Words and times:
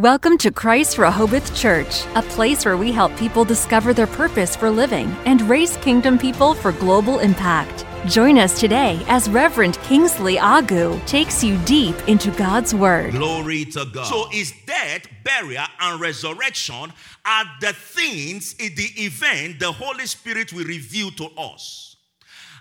Welcome 0.00 0.38
to 0.38 0.50
Christ 0.50 0.96
Rehoboth 0.96 1.54
Church, 1.54 2.06
a 2.14 2.22
place 2.22 2.64
where 2.64 2.78
we 2.78 2.90
help 2.90 3.14
people 3.18 3.44
discover 3.44 3.92
their 3.92 4.06
purpose 4.06 4.56
for 4.56 4.70
living 4.70 5.14
and 5.26 5.42
raise 5.42 5.76
kingdom 5.76 6.18
people 6.18 6.54
for 6.54 6.72
global 6.72 7.18
impact. 7.18 7.84
Join 8.06 8.38
us 8.38 8.58
today 8.58 9.04
as 9.08 9.28
Reverend 9.28 9.78
Kingsley 9.82 10.36
Agu 10.36 10.98
takes 11.06 11.44
you 11.44 11.58
deep 11.66 11.94
into 12.08 12.30
God's 12.30 12.74
Word. 12.74 13.12
Glory 13.12 13.66
to 13.66 13.84
God. 13.92 14.06
So, 14.06 14.26
is 14.32 14.54
death, 14.64 15.06
burial, 15.22 15.66
and 15.78 16.00
resurrection 16.00 16.94
are 17.26 17.44
the 17.60 17.74
things 17.74 18.54
in 18.54 18.74
the 18.76 18.88
event 18.96 19.60
the 19.60 19.70
Holy 19.70 20.06
Spirit 20.06 20.54
will 20.54 20.64
reveal 20.64 21.10
to 21.10 21.26
us. 21.36 21.96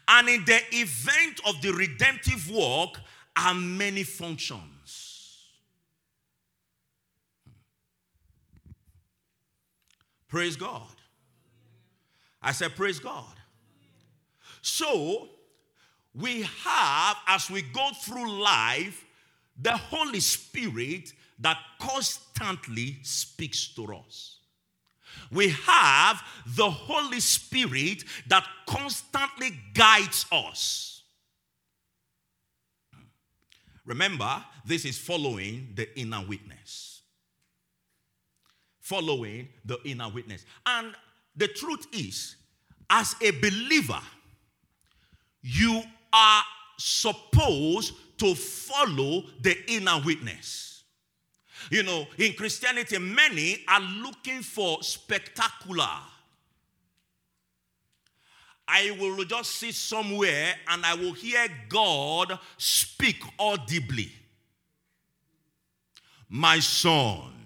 And 0.09 0.27
in 0.27 0.43
the 0.43 0.59
event 0.73 1.39
of 1.47 1.61
the 1.61 1.71
redemptive 1.71 2.51
work 2.51 2.99
are 3.37 3.53
many 3.53 4.03
functions. 4.03 4.78
Praise 10.29 10.55
God. 10.55 10.87
I 12.41 12.53
said, 12.53 12.75
Praise 12.75 12.99
God. 12.99 13.25
So, 14.61 15.29
we 16.13 16.43
have, 16.63 17.17
as 17.27 17.49
we 17.49 17.63
go 17.63 17.89
through 18.01 18.41
life, 18.41 19.05
the 19.59 19.75
Holy 19.75 20.19
Spirit 20.19 21.13
that 21.39 21.57
constantly 21.79 22.97
speaks 23.03 23.73
to 23.75 23.93
us. 23.95 24.37
We 25.31 25.49
have 25.49 26.21
the 26.45 26.69
Holy 26.69 27.19
Spirit 27.19 28.03
that 28.27 28.45
constantly 28.67 29.59
guides 29.73 30.25
us. 30.31 31.03
Remember, 33.85 34.43
this 34.65 34.85
is 34.85 34.97
following 34.97 35.69
the 35.75 35.97
inner 35.99 36.23
witness 36.27 36.88
following 38.89 39.47
the 39.65 39.77
inner 39.85 40.09
witness. 40.09 40.45
And 40.65 40.95
the 41.35 41.47
truth 41.47 41.85
is, 41.93 42.35
as 42.89 43.15
a 43.21 43.29
believer, 43.29 44.01
you 45.43 45.83
are 46.11 46.43
supposed 46.77 47.93
to 48.17 48.33
follow 48.33 49.25
the 49.41 49.55
inner 49.71 50.01
witness. 50.03 50.83
You 51.69 51.83
know, 51.83 52.07
in 52.17 52.33
Christianity, 52.33 52.97
many 52.97 53.63
are 53.67 53.79
looking 53.79 54.41
for 54.41 54.81
spectacular. 54.81 55.87
I 58.67 58.97
will 58.99 59.23
just 59.23 59.51
sit 59.51 59.75
somewhere 59.75 60.55
and 60.67 60.83
I 60.83 60.95
will 60.95 61.13
hear 61.13 61.47
God 61.67 62.39
speak 62.57 63.21
audibly. 63.37 64.11
My 66.27 66.59
son, 66.59 67.38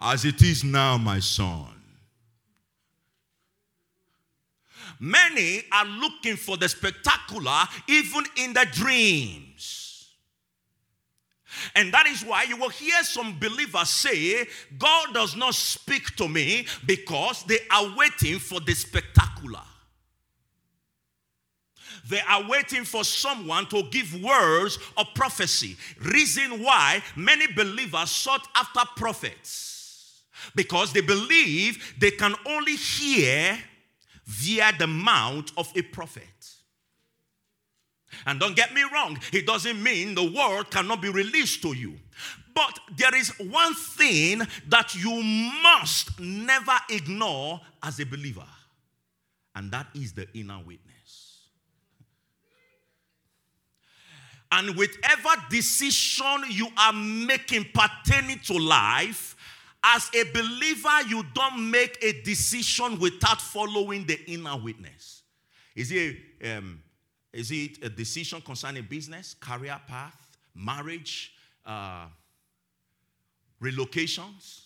as 0.00 0.24
it 0.24 0.42
is 0.42 0.64
now, 0.64 0.96
my 0.96 1.18
son. 1.18 1.66
Many 5.00 5.62
are 5.72 5.84
looking 5.84 6.36
for 6.36 6.56
the 6.56 6.68
spectacular 6.68 7.64
even 7.88 8.24
in 8.36 8.52
the 8.52 8.66
dreams. 8.72 10.14
And 11.74 11.92
that 11.92 12.06
is 12.06 12.24
why 12.24 12.44
you 12.44 12.56
will 12.56 12.68
hear 12.68 13.02
some 13.02 13.38
believers 13.38 13.88
say, 13.88 14.46
God 14.76 15.14
does 15.14 15.36
not 15.36 15.54
speak 15.54 16.14
to 16.16 16.28
me 16.28 16.66
because 16.86 17.44
they 17.44 17.58
are 17.70 17.94
waiting 17.96 18.38
for 18.38 18.60
the 18.60 18.74
spectacular. 18.74 19.62
They 22.08 22.20
are 22.28 22.48
waiting 22.48 22.84
for 22.84 23.04
someone 23.04 23.66
to 23.66 23.82
give 23.90 24.22
words 24.22 24.78
of 24.96 25.06
prophecy. 25.14 25.76
Reason 26.00 26.62
why 26.62 27.02
many 27.16 27.46
believers 27.52 28.10
sought 28.10 28.46
after 28.54 28.80
prophets 28.96 29.77
because 30.54 30.92
they 30.92 31.00
believe 31.00 31.94
they 31.98 32.10
can 32.10 32.34
only 32.46 32.76
hear 32.76 33.58
via 34.24 34.72
the 34.78 34.86
mouth 34.86 35.50
of 35.56 35.72
a 35.74 35.82
prophet. 35.82 36.24
And 38.26 38.40
don't 38.40 38.56
get 38.56 38.74
me 38.74 38.82
wrong, 38.92 39.18
it 39.32 39.46
doesn't 39.46 39.82
mean 39.82 40.14
the 40.14 40.30
word 40.30 40.70
cannot 40.70 41.02
be 41.02 41.10
released 41.10 41.62
to 41.62 41.74
you. 41.74 41.94
But 42.54 42.78
there 42.96 43.14
is 43.14 43.28
one 43.38 43.74
thing 43.74 44.42
that 44.68 44.94
you 44.94 45.22
must 45.62 46.18
never 46.18 46.76
ignore 46.90 47.60
as 47.82 48.00
a 48.00 48.06
believer, 48.06 48.46
and 49.54 49.70
that 49.70 49.86
is 49.94 50.12
the 50.12 50.26
inner 50.34 50.58
witness. 50.58 50.88
And 54.50 54.76
whichever 54.76 55.28
decision 55.50 56.44
you 56.48 56.68
are 56.76 56.92
making 56.92 57.66
pertaining 57.74 58.40
to 58.40 58.58
life, 58.58 59.36
as 59.82 60.10
a 60.14 60.24
believer, 60.32 61.02
you 61.08 61.24
don't 61.34 61.70
make 61.70 61.98
a 62.02 62.20
decision 62.22 62.98
without 62.98 63.40
following 63.40 64.04
the 64.04 64.18
inner 64.30 64.56
witness. 64.56 65.22
Is 65.76 65.92
it, 65.92 66.16
um, 66.44 66.82
is 67.32 67.50
it 67.50 67.78
a 67.82 67.88
decision 67.88 68.40
concerning 68.40 68.84
business, 68.84 69.34
career 69.34 69.80
path, 69.86 70.36
marriage, 70.54 71.32
uh, 71.64 72.06
relocations? 73.62 74.62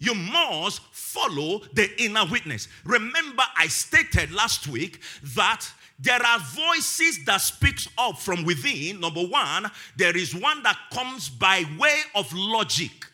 You 0.00 0.14
must 0.14 0.80
follow 0.90 1.60
the 1.74 1.88
inner 2.02 2.24
witness. 2.24 2.66
Remember, 2.84 3.44
I 3.56 3.68
stated 3.68 4.32
last 4.32 4.66
week 4.66 5.00
that 5.34 5.70
there 5.98 6.20
are 6.24 6.38
voices 6.38 7.22
that 7.26 7.42
speaks 7.42 7.86
up 7.98 8.18
from 8.18 8.44
within. 8.44 9.00
Number 9.00 9.22
one, 9.22 9.70
there 9.96 10.16
is 10.16 10.34
one 10.34 10.62
that 10.62 10.78
comes 10.90 11.28
by 11.28 11.64
way 11.78 12.00
of 12.14 12.32
logic 12.32 13.09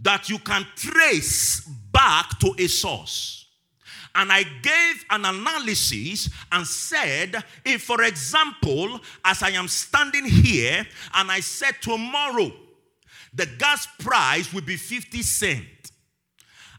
that 0.00 0.28
you 0.28 0.38
can 0.38 0.66
trace 0.76 1.60
back 1.92 2.38
to 2.38 2.54
a 2.58 2.66
source. 2.68 3.46
And 4.14 4.32
I 4.32 4.42
gave 4.42 5.04
an 5.10 5.24
analysis 5.24 6.30
and 6.50 6.66
said, 6.66 7.36
if, 7.64 7.82
for 7.82 8.02
example, 8.02 9.00
as 9.24 9.42
I 9.42 9.50
am 9.50 9.68
standing 9.68 10.24
here 10.24 10.86
and 11.14 11.30
I 11.30 11.40
said 11.40 11.76
tomorrow, 11.80 12.50
the 13.34 13.46
gas 13.58 13.86
price 13.98 14.52
will 14.52 14.62
be 14.62 14.76
50 14.76 15.22
cent. 15.22 15.92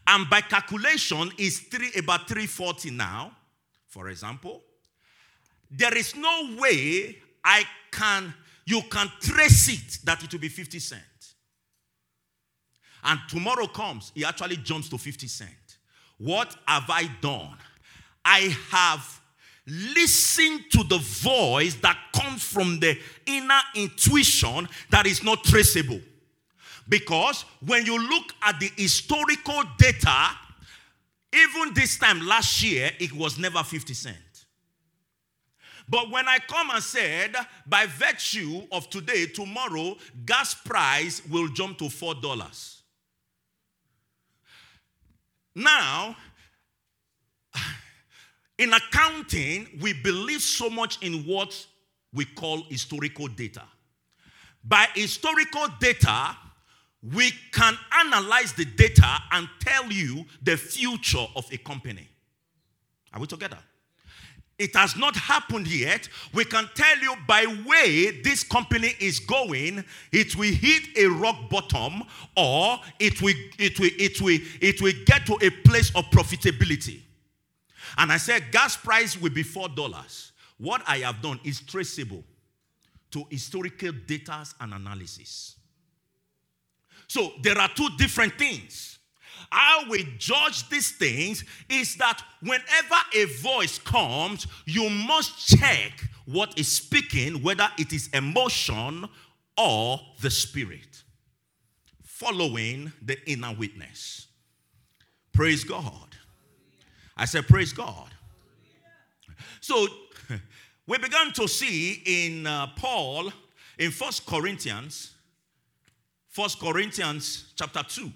And 0.06 0.28
by 0.28 0.40
calculation 0.40 1.30
is 1.38 1.60
three, 1.60 1.92
about 1.96 2.26
340 2.26 2.90
now, 2.90 3.32
for 3.88 4.08
example. 4.08 4.62
There 5.70 5.96
is 5.96 6.16
no 6.16 6.56
way 6.58 7.16
I 7.44 7.64
can, 7.92 8.34
you 8.66 8.82
can 8.90 9.08
trace 9.20 9.68
it 9.68 10.04
that 10.04 10.24
it 10.24 10.32
will 10.32 10.40
be 10.40 10.48
50 10.48 10.78
cent 10.78 11.02
and 13.04 13.18
tomorrow 13.28 13.66
comes, 13.66 14.12
he 14.14 14.24
actually 14.24 14.56
jumps 14.56 14.88
to 14.90 14.98
50 14.98 15.26
cent. 15.26 15.50
What 16.18 16.54
have 16.66 16.84
I 16.88 17.10
done? 17.20 17.56
I 18.24 18.56
have 18.70 19.20
listened 19.66 20.64
to 20.72 20.82
the 20.84 20.98
voice 20.98 21.74
that 21.76 21.96
comes 22.12 22.42
from 22.42 22.80
the 22.80 22.98
inner 23.26 23.60
intuition 23.74 24.68
that 24.90 25.06
is 25.06 25.22
not 25.22 25.44
traceable. 25.44 26.00
Because 26.88 27.44
when 27.64 27.86
you 27.86 27.98
look 27.98 28.34
at 28.42 28.58
the 28.58 28.70
historical 28.76 29.62
data, 29.78 30.30
even 31.32 31.72
this 31.74 31.98
time 31.98 32.26
last 32.26 32.62
year, 32.62 32.90
it 32.98 33.12
was 33.12 33.38
never 33.38 33.62
50 33.62 33.94
cent. 33.94 34.16
But 35.88 36.10
when 36.10 36.28
I 36.28 36.38
come 36.38 36.70
and 36.70 36.82
said, 36.82 37.34
by 37.66 37.86
virtue 37.86 38.62
of 38.70 38.90
today, 38.90 39.26
tomorrow, 39.26 39.96
gas 40.24 40.54
price 40.54 41.22
will 41.28 41.48
jump 41.48 41.78
to 41.78 41.84
$4 41.84 42.79
now, 45.54 46.16
in 48.58 48.72
accounting, 48.72 49.68
we 49.80 49.92
believe 49.92 50.42
so 50.42 50.70
much 50.70 51.02
in 51.02 51.24
what 51.24 51.66
we 52.12 52.24
call 52.24 52.64
historical 52.68 53.28
data. 53.28 53.62
By 54.64 54.88
historical 54.94 55.66
data, 55.80 56.36
we 57.02 57.32
can 57.52 57.74
analyze 57.92 58.52
the 58.52 58.64
data 58.64 59.18
and 59.32 59.48
tell 59.60 59.90
you 59.90 60.24
the 60.42 60.56
future 60.56 61.26
of 61.34 61.50
a 61.52 61.56
company. 61.56 62.08
Are 63.12 63.20
we 63.20 63.26
together? 63.26 63.58
It 64.60 64.76
has 64.76 64.94
not 64.94 65.16
happened 65.16 65.66
yet. 65.68 66.06
We 66.34 66.44
can 66.44 66.68
tell 66.74 66.98
you 66.98 67.14
by 67.26 67.46
way 67.66 68.20
this 68.22 68.44
company 68.44 68.94
is 69.00 69.18
going, 69.18 69.82
it 70.12 70.36
will 70.36 70.52
hit 70.52 70.82
a 70.98 71.06
rock 71.06 71.48
bottom 71.48 72.02
or 72.36 72.78
it 72.98 73.22
will, 73.22 73.32
it 73.58 73.80
will, 73.80 73.90
it 73.98 74.20
will, 74.20 74.38
it 74.60 74.82
will 74.82 74.92
get 75.06 75.24
to 75.26 75.38
a 75.40 75.48
place 75.66 75.88
of 75.96 76.04
profitability. 76.10 77.00
And 77.96 78.12
I 78.12 78.18
said 78.18 78.52
gas 78.52 78.76
price 78.76 79.18
will 79.18 79.30
be 79.30 79.44
$4. 79.44 80.30
What 80.58 80.82
I 80.86 80.98
have 80.98 81.22
done 81.22 81.40
is 81.42 81.60
traceable 81.60 82.22
to 83.12 83.24
historical 83.30 83.92
data 84.06 84.44
and 84.60 84.74
analysis. 84.74 85.56
So 87.08 87.32
there 87.42 87.58
are 87.58 87.68
two 87.74 87.88
different 87.96 88.38
things. 88.38 88.99
How 89.50 89.88
we 89.88 90.04
judge 90.18 90.68
these 90.68 90.92
things 90.92 91.44
is 91.68 91.96
that 91.96 92.22
whenever 92.40 92.96
a 93.14 93.24
voice 93.40 93.78
comes, 93.78 94.46
you 94.66 94.88
must 94.90 95.58
check 95.58 95.92
what 96.26 96.58
is 96.58 96.70
speaking, 96.70 97.42
whether 97.42 97.68
it 97.78 97.92
is 97.92 98.08
emotion 98.12 99.08
or 99.56 100.00
the 100.20 100.30
spirit. 100.30 101.02
Following 102.02 102.92
the 103.02 103.16
inner 103.28 103.54
witness. 103.54 104.26
Praise 105.32 105.64
God. 105.64 106.16
I 107.16 107.24
said, 107.24 107.46
Praise 107.46 107.72
God. 107.72 108.08
So 109.60 109.86
we 110.86 110.98
began 110.98 111.32
to 111.32 111.48
see 111.48 112.02
in 112.04 112.46
uh, 112.46 112.68
Paul 112.76 113.32
in 113.78 113.90
First 113.90 114.26
Corinthians, 114.26 115.12
First 116.28 116.60
Corinthians 116.60 117.52
chapter 117.56 117.82
2. 117.82 118.12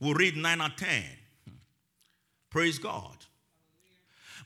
We'll 0.00 0.14
read 0.14 0.36
9 0.36 0.60
and 0.60 0.76
10. 0.76 1.02
Praise 2.50 2.78
God. 2.78 3.16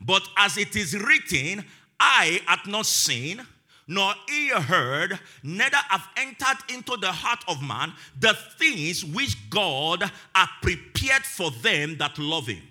But 0.00 0.26
as 0.36 0.58
it 0.58 0.76
is 0.76 0.94
written, 0.98 1.64
I 1.98 2.40
had 2.46 2.66
not 2.66 2.86
seen, 2.86 3.40
nor 3.86 4.12
ear 4.32 4.60
heard, 4.60 5.18
neither 5.42 5.76
have 5.88 6.06
entered 6.16 6.58
into 6.68 6.96
the 6.96 7.12
heart 7.12 7.44
of 7.48 7.62
man 7.62 7.92
the 8.18 8.36
things 8.58 9.04
which 9.04 9.48
God 9.48 10.10
hath 10.34 10.50
prepared 10.60 11.22
for 11.22 11.50
them 11.50 11.96
that 11.98 12.18
love 12.18 12.48
him. 12.48 12.62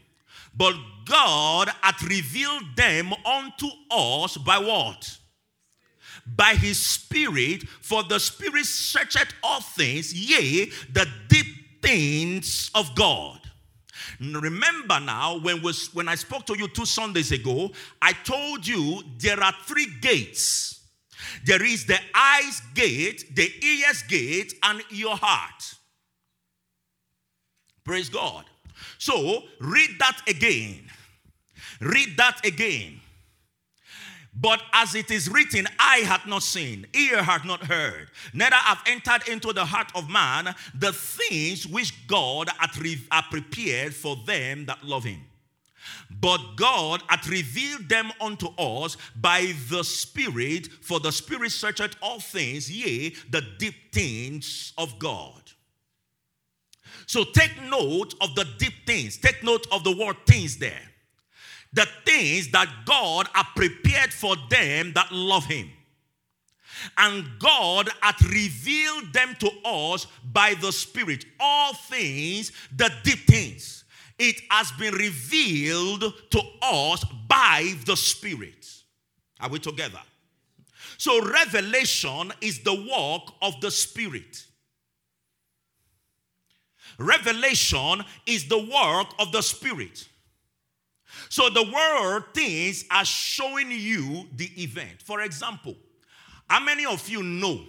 But 0.56 0.76
God 1.06 1.70
hath 1.82 2.04
revealed 2.04 2.76
them 2.76 3.14
unto 3.26 3.68
us 3.90 4.38
by 4.38 4.60
what? 4.60 5.18
By 6.26 6.56
his 6.56 6.78
spirit, 6.78 7.68
for 7.82 8.04
the 8.04 8.20
spirit 8.20 8.66
searcheth 8.66 9.34
all 9.42 9.62
things, 9.62 10.14
yea, 10.14 10.66
the 10.92 11.08
deep 11.28 11.63
things 11.84 12.72
of 12.74 12.96
God. 12.96 13.40
Remember 14.20 15.00
now, 15.00 15.40
when, 15.40 15.62
was, 15.62 15.94
when 15.94 16.08
I 16.08 16.16
spoke 16.16 16.46
to 16.48 16.58
you 16.58 16.68
two 16.68 16.86
Sundays 16.86 17.32
ago, 17.32 17.72
I 18.02 18.14
told 18.14 18.66
you 18.66 19.04
there 19.20 19.42
are 19.42 19.54
three 19.66 19.88
gates. 20.02 20.82
There 21.46 21.64
is 21.64 21.86
the 21.86 22.00
eyes 22.16 22.62
gate, 22.74 23.36
the 23.36 23.52
ears 23.64 24.04
gate, 24.04 24.54
and 24.64 24.82
your 24.90 25.16
heart. 25.16 25.76
Praise 27.84 28.10
God. 28.10 28.46
So 28.98 29.44
read 29.60 29.92
that 30.00 30.22
again. 30.28 30.90
Read 31.82 32.16
that 32.18 32.46
again. 32.46 33.02
But 34.36 34.62
as 34.74 34.96
it 34.96 35.12
is 35.12 35.30
written, 35.30 35.68
eye 35.78 36.04
hath 36.06 36.26
not 36.26 36.42
seen, 36.42 36.88
ear 36.94 37.22
hath 37.22 37.46
not 37.46 37.64
heard, 37.66 38.10
neither 38.34 38.56
have 38.56 38.82
entered 38.88 39.28
into 39.28 39.54
the 39.54 39.66
heart 39.66 39.92
of 39.94 40.10
man 40.10 40.56
the 40.74 40.92
things 40.92 41.68
which 41.68 42.08
God 42.08 42.50
hath, 42.58 42.78
re- 42.80 43.02
prepared 43.30 43.94
for 43.94 44.16
them 44.26 44.66
that 44.66 44.84
love 44.84 45.04
him. 45.04 45.22
But 46.10 46.56
God 46.56 47.04
hath 47.10 47.28
revealed 47.28 47.90
them 47.90 48.12
unto 48.20 48.48
us 48.58 48.98
by 49.16 49.54
the 49.70 49.84
Spirit, 49.84 50.68
for 50.82 51.00
the 51.00 51.12
Spirit 51.12 51.52
searcheth 51.52 51.96
all 52.02 52.20
things, 52.20 52.72
yea, 52.72 53.10
the 53.30 53.42
deep 53.60 53.76
things 53.92 54.74
of 54.80 54.98
God. 54.98 55.42
So 57.06 57.24
take 57.24 57.52
note 57.70 58.16
of 58.22 58.34
the 58.34 58.48
deep 58.58 58.74
things. 58.88 59.18
Take 59.18 59.44
note 59.44 59.68
of 59.72 59.84
the 59.84 59.96
word 59.96 60.16
things 60.26 60.58
there 60.58 60.93
the 61.74 61.88
things 62.06 62.50
that 62.50 62.70
God 62.86 63.28
had 63.34 63.48
prepared 63.56 64.14
for 64.14 64.36
them 64.50 64.94
that 64.94 65.12
love 65.12 65.46
Him. 65.46 65.70
And 66.98 67.26
God 67.40 67.90
hath 68.02 68.22
revealed 68.22 69.14
them 69.14 69.36
to 69.40 69.50
us 69.66 70.08
by 70.32 70.56
the 70.56 70.72
Spirit. 70.72 71.26
All 71.40 71.74
things, 71.74 72.52
the 72.76 72.92
deep 73.04 73.20
things. 73.28 73.84
It 74.20 74.42
has 74.50 74.72
been 74.74 74.94
revealed 74.94 76.14
to 76.32 76.42
us 76.62 77.04
by 77.28 77.76
the 77.86 77.96
Spirit. 77.96 78.66
Are 79.40 79.50
we 79.50 79.60
together? 79.60 80.00
So, 80.98 81.22
revelation 81.26 82.32
is 82.40 82.60
the 82.60 82.74
work 82.74 83.34
of 83.42 83.60
the 83.62 83.72
Spirit. 83.72 84.46
Revelation 87.00 88.04
is 88.26 88.48
the 88.48 88.60
work 88.60 89.08
of 89.20 89.32
the 89.32 89.42
Spirit. 89.42 90.08
So 91.30 91.50
the 91.50 91.64
world 91.64 92.24
things 92.34 92.86
are 92.92 93.06
showing 93.06 93.72
you 93.72 94.28
the 94.36 94.50
event. 94.62 95.02
For 95.04 95.22
example, 95.22 95.76
how 96.50 96.60
many 96.60 96.86
of 96.86 97.08
you 97.10 97.24
know 97.24 97.64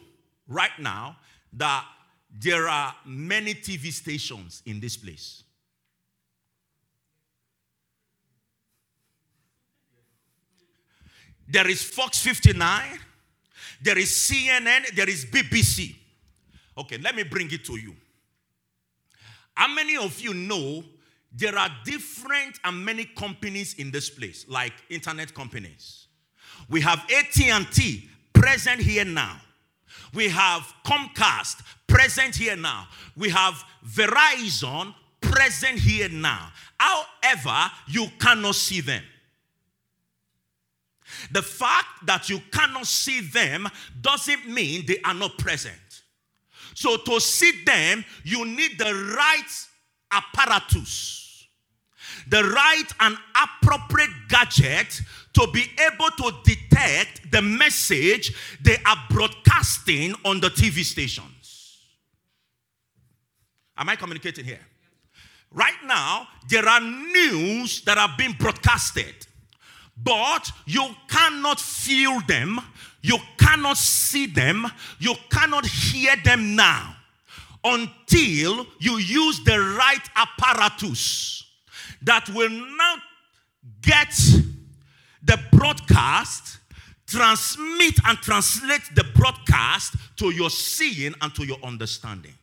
right 0.49 0.77
now 0.79 1.17
that 1.55 1.85
there 2.31 2.69
are 2.69 2.95
many 3.05 3.55
TV 3.55 3.93
stations 3.93 4.63
in 4.67 4.81
this 4.81 4.97
place? 4.97 5.45
There 11.47 11.69
is 11.69 11.83
Fox 11.83 12.21
59, 12.21 12.99
there 13.83 13.99
is 13.99 14.11
CNN, 14.11 14.95
there 14.95 15.09
is 15.09 15.27
BBC. 15.27 15.95
Okay, 16.77 16.99
let 16.99 17.15
me 17.15 17.23
bring 17.23 17.51
it 17.53 17.65
to 17.67 17.79
you. 17.79 17.95
How 19.55 19.73
many 19.73 19.97
of 19.97 20.21
you 20.21 20.35
know 20.35 20.83
there 21.37 21.59
are 21.59 21.69
different 21.85 22.61
and 22.65 22.85
many 22.85 23.05
companies 23.05 23.75
in 23.75 23.91
this 23.91 24.09
place, 24.09 24.47
like 24.49 24.73
internet 24.89 25.35
companies. 25.35 26.07
We 26.69 26.81
have 26.83 27.05
AT&T 27.11 28.09
present 28.33 28.81
here 28.81 29.05
now. 29.05 29.41
We 30.15 30.29
have 30.29 30.73
Comcast 30.87 31.63
present 31.89 32.37
here 32.37 32.57
now. 32.57 32.87
We 33.17 33.31
have 33.31 33.65
Verizon 33.85 34.95
present 35.21 35.81
here 35.81 36.09
now. 36.09 36.53
However, 36.79 37.73
you 37.89 38.07
cannot 38.21 38.55
see 38.55 38.81
them. 38.81 39.03
The 41.33 41.43
fact 41.43 42.07
that 42.07 42.31
you 42.31 42.41
cannot 42.53 42.87
see 42.87 43.21
them 43.21 43.69
doesn't 44.01 44.49
mean 44.49 44.85
they 44.87 44.99
are 45.05 45.15
not 45.15 45.37
present. 45.37 45.75
So, 46.75 46.97
to 46.97 47.21
see 47.21 47.65
them, 47.65 48.05
you 48.25 48.45
need 48.45 48.79
the 48.79 49.15
right 49.17 49.67
apparatus 50.11 51.24
the 52.29 52.43
right 52.43 52.91
and 53.01 53.17
appropriate 53.43 54.11
gadget 54.29 55.01
to 55.35 55.47
be 55.53 55.65
able 55.81 56.11
to 56.17 56.33
detect 56.45 57.31
the 57.31 57.43
message 57.43 58.35
they 58.63 58.77
are 58.87 58.97
broadcasting 59.11 60.15
on 60.25 60.41
the 60.41 60.49
TV 60.49 60.85
stations. 60.85 61.79
Am 63.77 63.89
I 63.89 63.97
communicating 63.97 64.45
here? 64.45 64.61
Right 65.51 65.85
now, 65.85 66.29
there 66.49 66.67
are 66.69 66.81
news 66.81 67.83
that 67.83 67.99
are 67.99 68.13
being 68.17 68.33
broadcasted, 68.33 69.15
but 69.97 70.51
you 70.67 70.89
cannot 71.09 71.61
feel 71.61 72.21
them, 72.23 72.61
you 73.03 73.19
cannot 73.39 73.77
see 73.77 74.27
them, 74.27 74.67
you 74.99 75.15
cannot 75.31 75.67
hear 75.67 76.15
them 76.25 76.57
now 76.57 76.97
until 77.65 78.67
you 78.79 78.99
use 78.99 79.43
the 79.45 79.59
right 79.59 80.03
apparatus 80.17 81.45
that 82.03 82.29
will 82.31 82.51
now 82.51 82.97
get 83.83 84.15
the 85.23 85.39
broadcast, 85.53 86.59
transmit 87.07 87.95
and 88.07 88.19
translate 88.19 88.83
the 88.95 89.05
broadcast 89.15 89.95
to 90.17 90.31
your 90.31 90.51
seeing 90.51 91.15
and 91.21 91.35
to 91.35 91.45
your 91.45 91.59
understanding. 91.63 92.35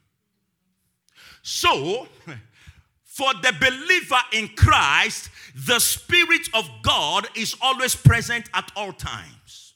So, 1.44 2.08
for 3.04 3.34
the 3.36 3.54
believer 3.60 4.22
in 4.32 4.50
Christ, 4.56 5.30
the 5.56 5.80
Spirit 5.80 6.48
of 6.54 6.70
God 6.82 7.28
is 7.36 7.56
always 7.62 7.96
present 7.96 8.50
at 8.54 8.72
all 8.76 8.94
times. 8.94 9.74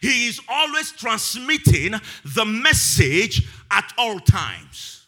He 0.00 0.28
is 0.28 0.40
always 0.48 0.92
transmitting 0.92 1.94
the 2.24 2.44
message 2.44 3.46
at 3.70 3.92
all 3.98 4.18
times. 4.20 4.99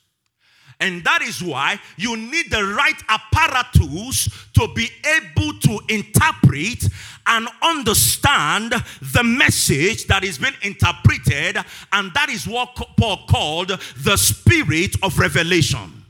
And 0.83 1.05
that 1.05 1.23
is 1.23 1.41
why 1.41 1.79
you 1.97 2.17
need 2.17 2.51
the 2.51 2.65
right 2.65 3.01
apparatus 3.09 4.29
to 4.55 4.67
be 4.75 4.91
able 5.17 5.57
to 5.61 5.79
interpret 5.89 6.85
and 7.25 7.47
understand 7.63 8.73
the 9.01 9.23
message 9.23 10.09
that 10.09 10.25
is 10.25 10.39
being 10.39 10.55
interpreted. 10.63 11.57
And 11.93 12.13
that 12.15 12.31
is 12.31 12.49
what 12.49 12.75
Paul 12.97 13.21
called 13.29 13.69
the 13.69 14.17
spirit 14.17 14.97
of 15.05 15.21
revelation. 15.21 16.05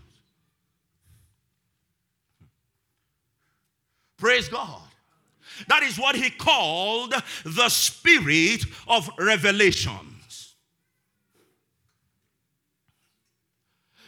Praise 4.16 4.48
God. 4.48 4.80
That 5.68 5.82
is 5.82 5.98
what 5.98 6.16
he 6.16 6.30
called 6.30 7.12
the 7.44 7.68
spirit 7.68 8.64
of 8.88 9.10
revelation. 9.18 10.11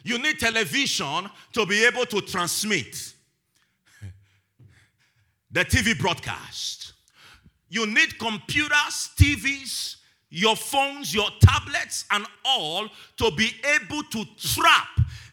You 0.05 0.19
need 0.19 0.39
television 0.39 1.29
to 1.55 1.67
be 1.67 1.85
able 1.85 2.05
to 2.07 2.21
transmit 2.21 3.15
the 5.51 5.65
TV 5.65 5.99
broadcast. 5.99 6.93
You 7.71 7.87
need 7.87 8.19
computers, 8.19 9.11
TVs, 9.17 9.97
your 10.29 10.57
phones, 10.57 11.15
your 11.15 11.29
tablets, 11.41 12.05
and 12.11 12.27
all 12.45 12.89
to 13.17 13.31
be 13.33 13.51
able 13.65 14.03
to 14.03 14.25
trap 14.37 14.89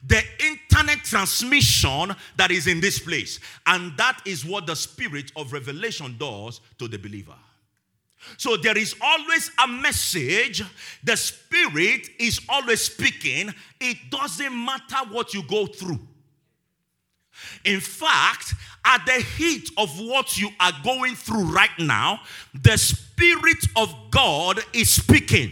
the 0.08 0.22
internet 0.40 1.04
transmission 1.04 2.16
that 2.38 2.50
is 2.50 2.68
in 2.68 2.80
this 2.80 2.98
place. 2.98 3.40
And 3.66 3.96
that 3.98 4.22
is 4.26 4.46
what 4.46 4.68
the 4.68 4.76
spirit 4.76 5.32
of 5.36 5.54
revelation 5.54 6.16
does 6.18 6.62
to 6.80 6.88
the 6.88 6.98
believer. 6.98 7.36
So 8.38 8.58
there 8.58 8.78
is 8.78 8.96
always 9.02 9.52
a 9.64 9.68
message. 9.68 10.64
The 11.04 11.16
Spirit 11.16 12.10
is 12.20 12.40
always 12.50 12.82
speaking. 12.82 13.54
It 13.80 13.98
doesn't 14.10 14.54
matter 14.54 14.98
what 15.12 15.34
you 15.34 15.44
go 15.44 15.66
through. 15.66 16.00
In 17.66 17.80
fact, 17.80 18.54
at 18.84 19.06
the 19.06 19.24
heat 19.38 19.70
of 19.78 20.00
what 20.00 20.38
you 20.38 20.50
are 20.60 20.74
going 20.84 21.16
through 21.16 21.44
right 21.46 21.78
now, 21.80 22.22
the 22.54 22.78
Spirit 22.78 23.64
of 23.76 23.94
God 24.10 24.60
is 24.74 24.94
speaking. 24.94 25.52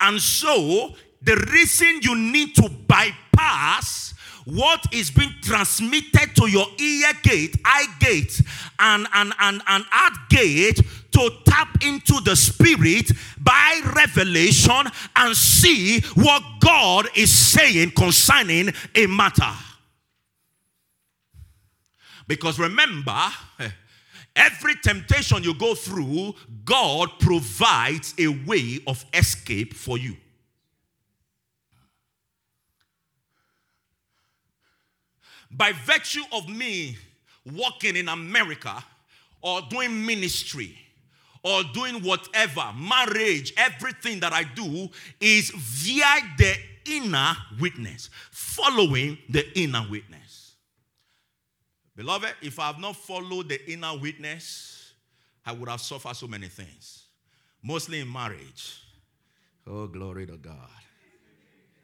And 0.00 0.20
so, 0.20 0.94
the 1.20 1.36
reason 1.52 2.00
you 2.02 2.16
need 2.16 2.54
to 2.56 2.68
bypass 2.68 4.11
what 4.44 4.84
is 4.92 5.10
being 5.10 5.34
transmitted 5.42 6.34
to 6.36 6.48
your 6.48 6.66
ear 6.78 7.12
gate, 7.22 7.56
eye 7.64 7.86
gate, 8.00 8.40
and, 8.78 9.06
and, 9.14 9.32
and, 9.38 9.62
and 9.66 9.84
heart 9.88 10.28
gate 10.28 10.80
to 11.12 11.30
tap 11.44 11.84
into 11.84 12.20
the 12.24 12.34
spirit 12.34 13.10
by 13.38 13.80
revelation 13.94 14.86
and 15.16 15.36
see 15.36 16.00
what 16.14 16.42
God 16.60 17.06
is 17.14 17.32
saying 17.32 17.92
concerning 17.92 18.70
a 18.94 19.06
matter. 19.06 19.52
Because 22.26 22.58
remember, 22.58 23.20
eh, 23.58 23.68
every 24.34 24.74
temptation 24.76 25.42
you 25.42 25.54
go 25.54 25.74
through, 25.74 26.34
God 26.64 27.10
provides 27.18 28.14
a 28.18 28.28
way 28.28 28.78
of 28.86 29.04
escape 29.12 29.74
for 29.74 29.98
you. 29.98 30.16
By 35.52 35.72
virtue 35.72 36.22
of 36.32 36.48
me 36.48 36.96
working 37.44 37.96
in 37.96 38.08
America 38.08 38.82
or 39.40 39.60
doing 39.68 40.04
ministry 40.04 40.78
or 41.42 41.62
doing 41.74 42.02
whatever, 42.02 42.72
marriage, 42.76 43.52
everything 43.56 44.20
that 44.20 44.32
I 44.32 44.44
do 44.44 44.88
is 45.20 45.50
via 45.50 46.20
the 46.38 46.54
inner 46.86 47.36
witness, 47.60 48.10
following 48.30 49.18
the 49.28 49.58
inner 49.58 49.84
witness. 49.90 50.54
Beloved, 51.96 52.34
if 52.40 52.58
I 52.58 52.68
have 52.68 52.78
not 52.78 52.96
followed 52.96 53.48
the 53.48 53.70
inner 53.70 53.96
witness, 53.98 54.92
I 55.44 55.52
would 55.52 55.68
have 55.68 55.80
suffered 55.80 56.16
so 56.16 56.26
many 56.26 56.48
things, 56.48 57.04
mostly 57.62 58.00
in 58.00 58.10
marriage. 58.10 58.80
Oh, 59.66 59.86
glory 59.86 60.26
to 60.26 60.36
God. 60.36 60.70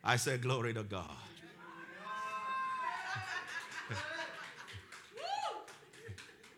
I 0.02 0.16
say, 0.16 0.38
Glory 0.38 0.72
to 0.74 0.82
God. 0.84 1.10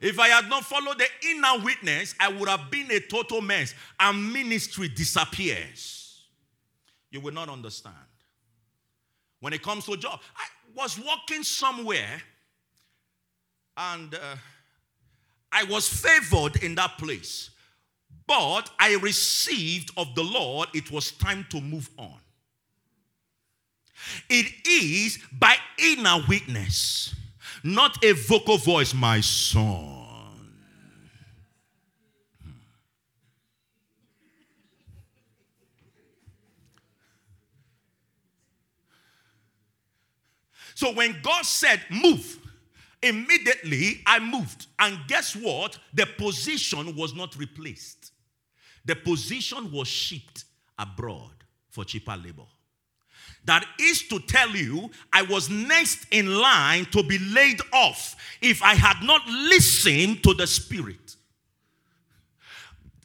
If 0.00 0.18
I 0.18 0.28
had 0.28 0.48
not 0.48 0.64
followed 0.64 0.98
the 0.98 1.06
inner 1.28 1.62
witness, 1.62 2.14
I 2.18 2.28
would 2.28 2.48
have 2.48 2.70
been 2.70 2.90
a 2.90 3.00
total 3.00 3.42
mess 3.42 3.74
and 3.98 4.32
ministry 4.32 4.88
disappears. 4.88 6.22
You 7.10 7.20
will 7.20 7.34
not 7.34 7.50
understand. 7.50 7.94
When 9.40 9.52
it 9.52 9.62
comes 9.62 9.84
to 9.86 9.92
a 9.92 9.96
job, 9.98 10.20
I 10.36 10.44
was 10.74 10.98
working 10.98 11.42
somewhere 11.42 12.22
and 13.76 14.14
uh, 14.14 14.36
I 15.52 15.64
was 15.64 15.88
favored 15.88 16.62
in 16.62 16.74
that 16.76 16.96
place. 16.96 17.50
But 18.26 18.70
I 18.78 18.96
received 18.96 19.90
of 19.96 20.14
the 20.14 20.22
Lord, 20.22 20.68
it 20.72 20.90
was 20.90 21.12
time 21.12 21.46
to 21.50 21.60
move 21.60 21.90
on. 21.98 22.18
It 24.28 24.66
is 24.66 25.18
by 25.32 25.56
inner 25.78 26.24
witness 26.28 27.14
not 27.62 28.02
a 28.04 28.12
vocal 28.12 28.56
voice, 28.56 28.94
my 28.94 29.20
son. 29.20 29.96
So 40.74 40.94
when 40.94 41.20
God 41.22 41.44
said, 41.44 41.80
move, 41.90 42.38
immediately 43.02 44.00
I 44.06 44.18
moved. 44.18 44.66
And 44.78 44.98
guess 45.08 45.36
what? 45.36 45.78
The 45.92 46.06
position 46.06 46.96
was 46.96 47.14
not 47.14 47.36
replaced, 47.36 48.12
the 48.84 48.96
position 48.96 49.70
was 49.70 49.88
shipped 49.88 50.44
abroad 50.78 51.44
for 51.68 51.84
cheaper 51.84 52.16
labor. 52.16 52.46
That 53.44 53.64
is 53.80 54.02
to 54.08 54.20
tell 54.20 54.50
you, 54.50 54.90
I 55.12 55.22
was 55.22 55.48
next 55.48 56.06
in 56.10 56.36
line 56.36 56.84
to 56.86 57.02
be 57.02 57.18
laid 57.18 57.60
off 57.72 58.16
if 58.40 58.62
I 58.62 58.74
had 58.74 59.02
not 59.02 59.26
listened 59.26 60.22
to 60.24 60.34
the 60.34 60.46
Spirit. 60.46 61.16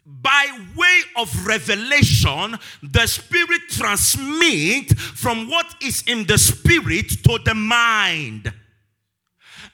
By 0.05 0.45
way 0.75 1.01
of 1.17 1.47
revelation, 1.47 2.57
the 2.83 3.07
Spirit 3.07 3.61
transmits 3.69 4.93
from 4.93 5.49
what 5.49 5.65
is 5.81 6.03
in 6.05 6.25
the 6.27 6.37
Spirit 6.37 7.09
to 7.23 7.39
the 7.43 7.55
mind. 7.55 8.53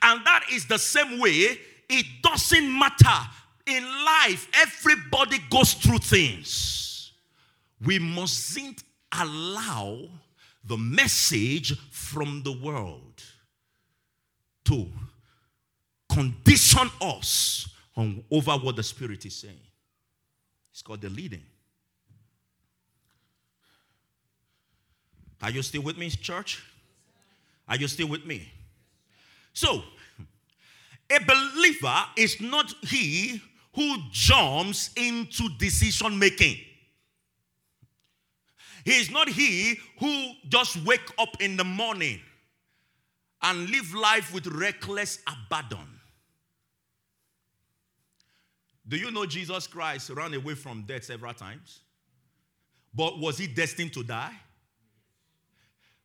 And 0.02 0.26
that 0.26 0.46
is 0.52 0.66
the 0.66 0.80
same 0.80 1.20
way, 1.20 1.58
it 1.90 2.06
doesn't 2.24 2.80
matter. 2.80 3.30
In 3.68 3.84
life, 3.84 4.48
everybody 4.54 5.40
goes 5.50 5.74
through 5.74 6.00
things. 6.00 7.12
We 7.84 8.00
mustn't 8.00 8.84
allow 9.12 10.08
the 10.64 10.78
message 10.78 11.78
from 11.90 12.44
the 12.44 12.52
world 12.52 13.24
to 14.66 14.88
condition 16.10 16.90
us 17.02 17.74
on, 17.96 18.24
over 18.32 18.52
what 18.52 18.76
the 18.76 18.84
Spirit 18.84 19.26
is 19.26 19.36
saying. 19.36 19.60
It's 20.72 20.82
called 20.82 21.02
the 21.02 21.10
leading. 21.10 21.44
Are 25.42 25.50
you 25.50 25.62
still 25.64 25.82
with 25.82 25.98
me, 25.98 26.10
church? 26.10 26.64
Are 27.68 27.76
you 27.76 27.88
still 27.88 28.08
with 28.08 28.26
me? 28.26 28.52
So, 29.54 29.84
a 31.10 31.20
believer 31.20 32.04
is 32.16 32.40
not 32.40 32.74
he 32.84 33.42
who 33.74 33.98
jumps 34.12 34.92
into 34.96 35.50
decision 35.58 36.18
making. 36.20 36.58
He 38.84 38.94
is 38.94 39.12
not 39.12 39.30
he 39.30 39.80
who 40.00 40.32
just 40.50 40.84
wake 40.84 41.10
up 41.20 41.42
in 41.42 41.58
the 41.58 41.64
morning 41.64 42.20
and 43.42 43.70
live 43.70 43.94
life 43.94 44.34
with 44.34 44.48
reckless 44.48 45.20
abandon. 45.28 45.88
Do 48.88 48.98
you 48.98 49.12
know 49.12 49.26
Jesus 49.26 49.68
Christ 49.68 50.10
ran 50.10 50.34
away 50.34 50.56
from 50.56 50.84
death 50.84 51.06
several 51.06 51.34
times? 51.34 51.82
But 52.94 53.20
was 53.20 53.38
he 53.38 53.48
destined 53.48 53.94
to 53.94 54.04
die? 54.04 54.34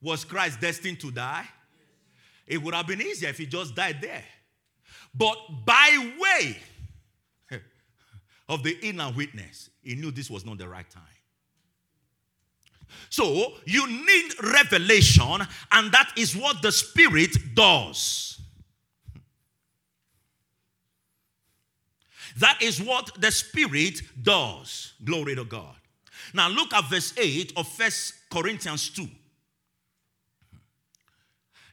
Was 0.01 0.25
Christ 0.25 0.61
destined 0.61 1.01
to 1.01 1.11
die? 1.11 1.47
It 2.47 2.63
would 2.63 2.75
have 2.75 2.87
been 2.87 3.03
easier 3.03 3.31
if 3.31 3.39
he 3.39 3.47
just 3.47 3.75
died 3.75 4.01
there. 4.01 4.23
But 5.13 5.37
by 5.65 6.13
way 6.21 6.57
of 8.49 8.63
the 8.63 8.79
inner 8.87 9.11
witness, 9.11 9.71
he 9.83 9.97
knew 9.97 10.11
this 10.11 10.31
was 10.31 10.45
not 10.45 10.59
the 10.59 10.69
right 10.69 10.89
time. 10.89 11.03
So 13.11 13.55
you 13.65 13.87
need 13.87 14.33
revelation, 14.43 15.47
and 15.73 15.93
that 15.93 16.13
is 16.17 16.37
what 16.37 16.63
the 16.63 16.73
Spirit 16.73 17.55
does. 17.55 18.41
That 22.39 22.63
is 22.63 22.83
what 22.83 23.11
the 23.21 23.31
Spirit 23.31 24.03
does. 24.23 24.93
Glory 25.05 25.35
to 25.37 25.45
God. 25.45 25.77
Now 26.35 26.49
look 26.49 26.75
at 26.75 26.91
verse 26.91 27.15
8 27.17 27.55
of 27.57 27.67
First 27.69 28.15
Corinthians 28.31 28.91
2. 28.91 29.09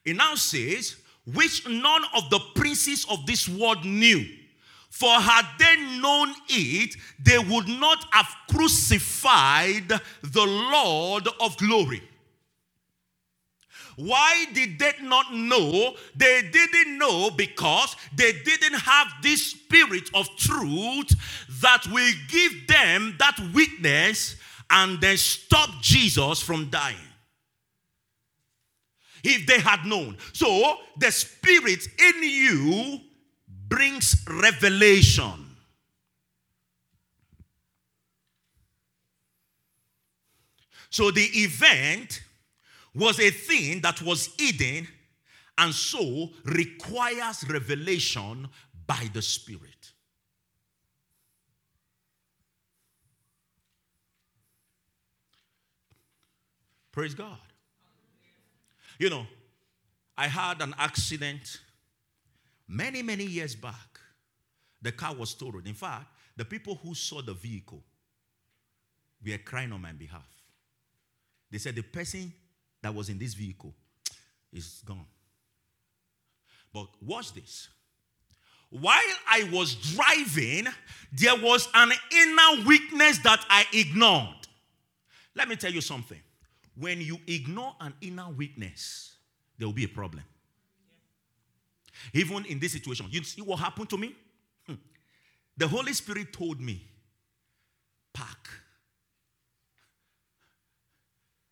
It 0.05 0.15
now 0.15 0.35
says, 0.35 0.95
which 1.25 1.67
none 1.67 2.03
of 2.15 2.29
the 2.29 2.39
princes 2.55 3.05
of 3.09 3.25
this 3.25 3.47
world 3.47 3.85
knew 3.85 4.25
for 4.93 5.19
had 5.19 5.47
they 5.57 5.75
known 5.99 6.35
it, 6.49 6.95
they 7.17 7.39
would 7.39 7.67
not 7.67 8.05
have 8.11 8.29
crucified 8.47 9.89
the 10.21 10.45
Lord 10.45 11.27
of 11.41 11.57
glory. 11.57 12.03
Why 13.95 14.45
did 14.53 14.77
they 14.77 14.93
not 15.01 15.33
know? 15.33 15.95
They 16.15 16.43
didn't 16.43 16.99
know 16.99 17.31
because 17.31 17.95
they 18.15 18.33
didn't 18.33 18.81
have 18.81 19.07
this 19.23 19.47
spirit 19.47 20.11
of 20.13 20.29
truth 20.37 21.09
that 21.61 21.87
will 21.91 22.13
give 22.29 22.67
them 22.67 23.15
that 23.17 23.39
witness 23.51 24.35
and 24.69 25.01
then 25.01 25.17
stop 25.17 25.71
Jesus 25.81 26.39
from 26.39 26.69
dying. 26.69 26.95
If 29.23 29.47
they 29.47 29.59
had 29.59 29.87
known. 29.87 30.17
So 30.33 30.77
the 30.99 31.11
spirit 31.11 31.79
in 31.97 32.23
you 32.23 32.99
brings 33.73 34.23
revelation. 34.27 35.47
So 40.91 41.09
the 41.09 41.23
event 41.33 42.21
was 42.93 43.19
a 43.19 43.31
thing 43.31 43.81
that 43.81 43.99
was 44.03 44.29
hidden 44.37 44.87
and 45.57 45.73
so 45.73 46.29
requires 46.45 47.43
revelation 47.49 48.47
by 48.85 49.09
the 49.11 49.23
Spirit. 49.23 49.91
Praise 56.91 57.15
God. 57.15 57.39
You 58.99 59.09
know, 59.09 59.25
I 60.15 60.27
had 60.27 60.61
an 60.61 60.75
accident 60.77 61.59
many, 62.73 63.01
many 63.01 63.23
years 63.23 63.55
back. 63.55 63.99
The 64.81 64.91
car 64.91 65.15
was 65.15 65.33
totaled. 65.33 65.67
In 65.67 65.73
fact, 65.73 66.07
the 66.35 66.43
people 66.43 66.75
who 66.75 66.93
saw 66.93 67.21
the 67.21 67.33
vehicle 67.33 67.83
were 69.25 69.37
crying 69.37 69.71
on 69.71 69.81
my 69.81 69.91
behalf. 69.93 70.27
They 71.51 71.57
said 71.59 71.75
the 71.75 71.83
person 71.83 72.33
that 72.81 72.93
was 72.93 73.09
in 73.09 73.17
this 73.17 73.33
vehicle 73.33 73.73
is 74.51 74.81
gone. 74.85 75.05
But 76.73 76.87
watch 77.01 77.33
this. 77.33 77.69
While 78.69 78.97
I 79.29 79.47
was 79.53 79.75
driving, 79.75 80.67
there 81.11 81.35
was 81.35 81.69
an 81.75 81.91
inner 82.11 82.65
weakness 82.67 83.19
that 83.19 83.45
I 83.47 83.65
ignored. 83.71 84.47
Let 85.35 85.47
me 85.47 85.55
tell 85.55 85.71
you 85.71 85.81
something. 85.81 86.19
When 86.75 86.99
you 86.99 87.19
ignore 87.27 87.75
an 87.79 87.93
inner 88.01 88.29
weakness, 88.31 89.15
there 89.59 89.67
will 89.67 89.73
be 89.73 89.83
a 89.83 89.89
problem. 89.89 90.23
Even 92.13 92.45
in 92.45 92.59
this 92.59 92.73
situation, 92.73 93.07
you 93.09 93.23
see 93.23 93.41
what 93.41 93.59
happened 93.59 93.89
to 93.89 93.97
me? 93.97 94.15
Hmm. 94.65 94.75
The 95.55 95.67
Holy 95.67 95.93
Spirit 95.93 96.33
told 96.33 96.59
me, 96.59 96.85
park. 98.13 98.49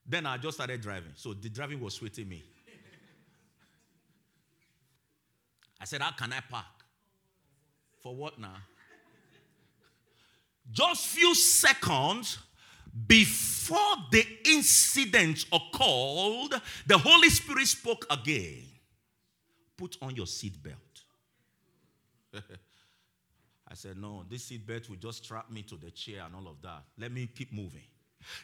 Then 0.06 0.26
I 0.26 0.38
just 0.38 0.58
started 0.58 0.82
driving. 0.82 1.14
So 1.16 1.34
the 1.34 1.50
driving 1.50 1.80
was 1.80 1.94
sweating 1.94 2.28
me. 2.28 2.44
I 5.80 5.86
said, 5.86 6.02
How 6.02 6.12
can 6.12 6.34
I 6.34 6.42
park? 6.42 6.66
For 8.02 8.16
what 8.16 8.38
now? 8.40 8.58
Just 10.72 11.08
few 11.08 11.34
seconds 11.34 12.38
before 13.08 13.96
the 14.12 14.26
incident 14.46 15.46
occurred, 15.52 16.62
the 16.86 16.98
Holy 16.98 17.30
Spirit 17.30 17.68
spoke 17.68 18.06
again. 18.10 18.71
Put 19.82 19.98
on 20.02 20.16
your 20.16 20.28
seatbelt. 20.28 20.76
I 23.68 23.74
said, 23.74 23.98
No, 23.98 24.24
this 24.30 24.50
seatbelt 24.50 24.90
will 24.90 24.98
just 24.98 25.26
strap 25.26 25.50
me 25.50 25.64
to 25.64 25.76
the 25.76 25.90
chair 25.92 26.24
and 26.26 26.36
all 26.36 26.48
of 26.52 26.62
that. 26.62 26.84
Let 27.00 27.12
me 27.12 27.28
keep 27.34 27.52
moving. 27.52 27.82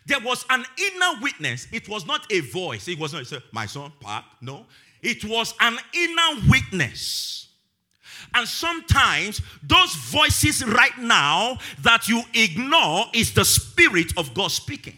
There 0.08 0.20
was 0.20 0.44
an 0.50 0.66
inner 0.78 1.22
witness. 1.22 1.68
It 1.72 1.88
was 1.88 2.08
not 2.08 2.26
a 2.32 2.40
voice. 2.40 2.88
It 2.88 2.98
was 2.98 3.14
not, 3.14 3.32
my 3.52 3.68
son, 3.68 3.94
park. 4.00 4.26
No. 4.42 4.66
It 5.04 5.24
was 5.24 5.54
an 5.60 5.78
inner 5.94 6.50
witness 6.50 7.48
and 8.34 8.48
sometimes 8.48 9.42
those 9.64 9.94
voices 9.96 10.66
right 10.66 10.98
now 10.98 11.58
that 11.82 12.08
you 12.08 12.22
ignore 12.34 13.06
is 13.14 13.34
the 13.34 13.46
Spirit 13.46 14.14
of 14.18 14.34
God 14.34 14.52
speaking. 14.52 14.98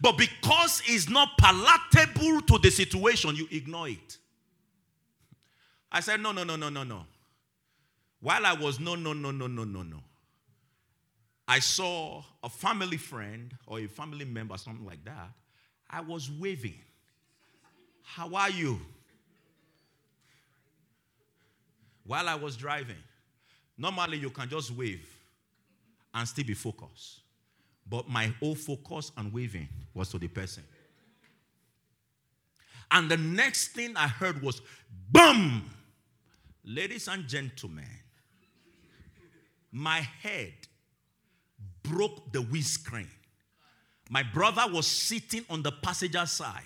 But 0.00 0.16
because 0.16 0.82
it's 0.86 1.08
not 1.08 1.36
palatable 1.38 2.42
to 2.42 2.58
the 2.58 2.70
situation, 2.70 3.36
you 3.36 3.46
ignore 3.50 3.88
it. 3.88 4.18
I 5.92 6.00
said, 6.00 6.20
no, 6.20 6.32
no, 6.32 6.44
no, 6.44 6.56
no, 6.56 6.68
no, 6.68 6.84
no. 6.84 7.06
While 8.20 8.46
I 8.46 8.52
was, 8.52 8.78
no, 8.78 8.94
no, 8.94 9.12
no, 9.12 9.30
no, 9.30 9.46
no, 9.46 9.64
no, 9.64 9.82
no. 9.82 9.96
I 11.48 11.58
saw 11.58 12.22
a 12.42 12.48
family 12.48 12.96
friend 12.96 13.52
or 13.66 13.80
a 13.80 13.86
family 13.86 14.24
member, 14.24 14.56
something 14.56 14.86
like 14.86 15.04
that. 15.04 15.30
I 15.88 16.00
was 16.00 16.30
waving. 16.30 16.78
How 18.02 18.32
are 18.34 18.50
you? 18.50 18.80
while 22.10 22.28
I 22.28 22.34
was 22.34 22.56
driving. 22.56 22.96
Normally, 23.78 24.18
you 24.18 24.30
can 24.30 24.48
just 24.48 24.72
wave 24.72 25.06
and 26.12 26.26
still 26.26 26.44
be 26.44 26.54
focused. 26.54 27.20
But 27.88 28.08
my 28.08 28.34
whole 28.40 28.56
focus 28.56 29.12
and 29.16 29.32
waving 29.32 29.68
was 29.94 30.08
to 30.08 30.18
the 30.18 30.26
person. 30.26 30.64
And 32.90 33.08
the 33.08 33.16
next 33.16 33.68
thing 33.68 33.96
I 33.96 34.08
heard 34.08 34.42
was 34.42 34.60
boom! 35.12 35.70
Ladies 36.72 37.08
and 37.08 37.26
gentlemen, 37.26 37.84
my 39.72 40.06
head 40.22 40.52
broke 41.82 42.32
the 42.32 42.42
windscreen. 42.42 43.10
My 44.08 44.22
brother 44.22 44.72
was 44.72 44.86
sitting 44.86 45.44
on 45.50 45.64
the 45.64 45.72
passenger 45.72 46.24
side. 46.26 46.62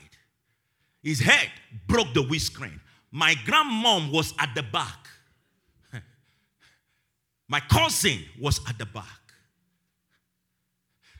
His 1.02 1.20
head 1.20 1.48
broke 1.86 2.12
the 2.12 2.20
windscreen. 2.20 2.78
My 3.12 3.32
grandmom 3.46 4.12
was 4.12 4.34
at 4.38 4.54
the 4.54 4.62
back. 4.62 5.08
My 7.48 7.60
cousin 7.60 8.18
was 8.38 8.60
at 8.68 8.76
the 8.76 8.86
back. 8.86 9.04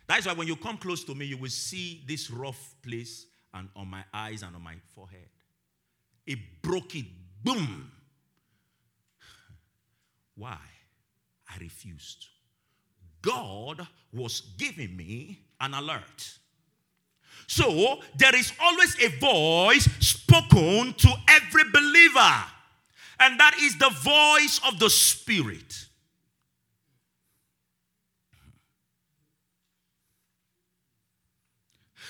That's 0.07 0.27
why 0.27 0.35
when 0.35 0.47
you 0.47 0.57
come 0.57 0.77
close 0.77 1.05
to 1.05 1.14
me, 1.14 1.25
you 1.25 1.38
will 1.38 1.49
see 1.49 2.05
this 2.07 2.31
rough 2.31 2.75
place 2.83 3.25
and 3.55 3.70
on 3.75 3.88
my 3.88 4.05
eyes 4.12 4.42
and 4.42 4.55
on 4.55 4.62
my 4.62 4.75
forehead. 4.94 5.29
It 6.27 6.38
broke 6.61 6.94
it. 6.97 7.07
Boom. 7.42 7.90
Why? 10.37 10.59
I 11.49 11.59
refused. 11.59 12.27
God 13.23 13.87
was 14.12 14.40
giving 14.59 14.97
me 14.97 15.40
an 15.61 15.75
alert. 15.75 16.38
So 17.47 18.01
there 18.16 18.35
is 18.35 18.53
always 18.61 18.97
a 19.03 19.09
voice 19.18 19.85
spoken 20.01 20.94
to 20.94 21.14
every 21.29 21.64
believer, 21.73 22.44
and 23.20 23.38
that 23.38 23.57
is 23.61 23.79
the 23.79 23.90
voice 23.90 24.61
of 24.66 24.79
the 24.79 24.90
Spirit. 24.90 25.87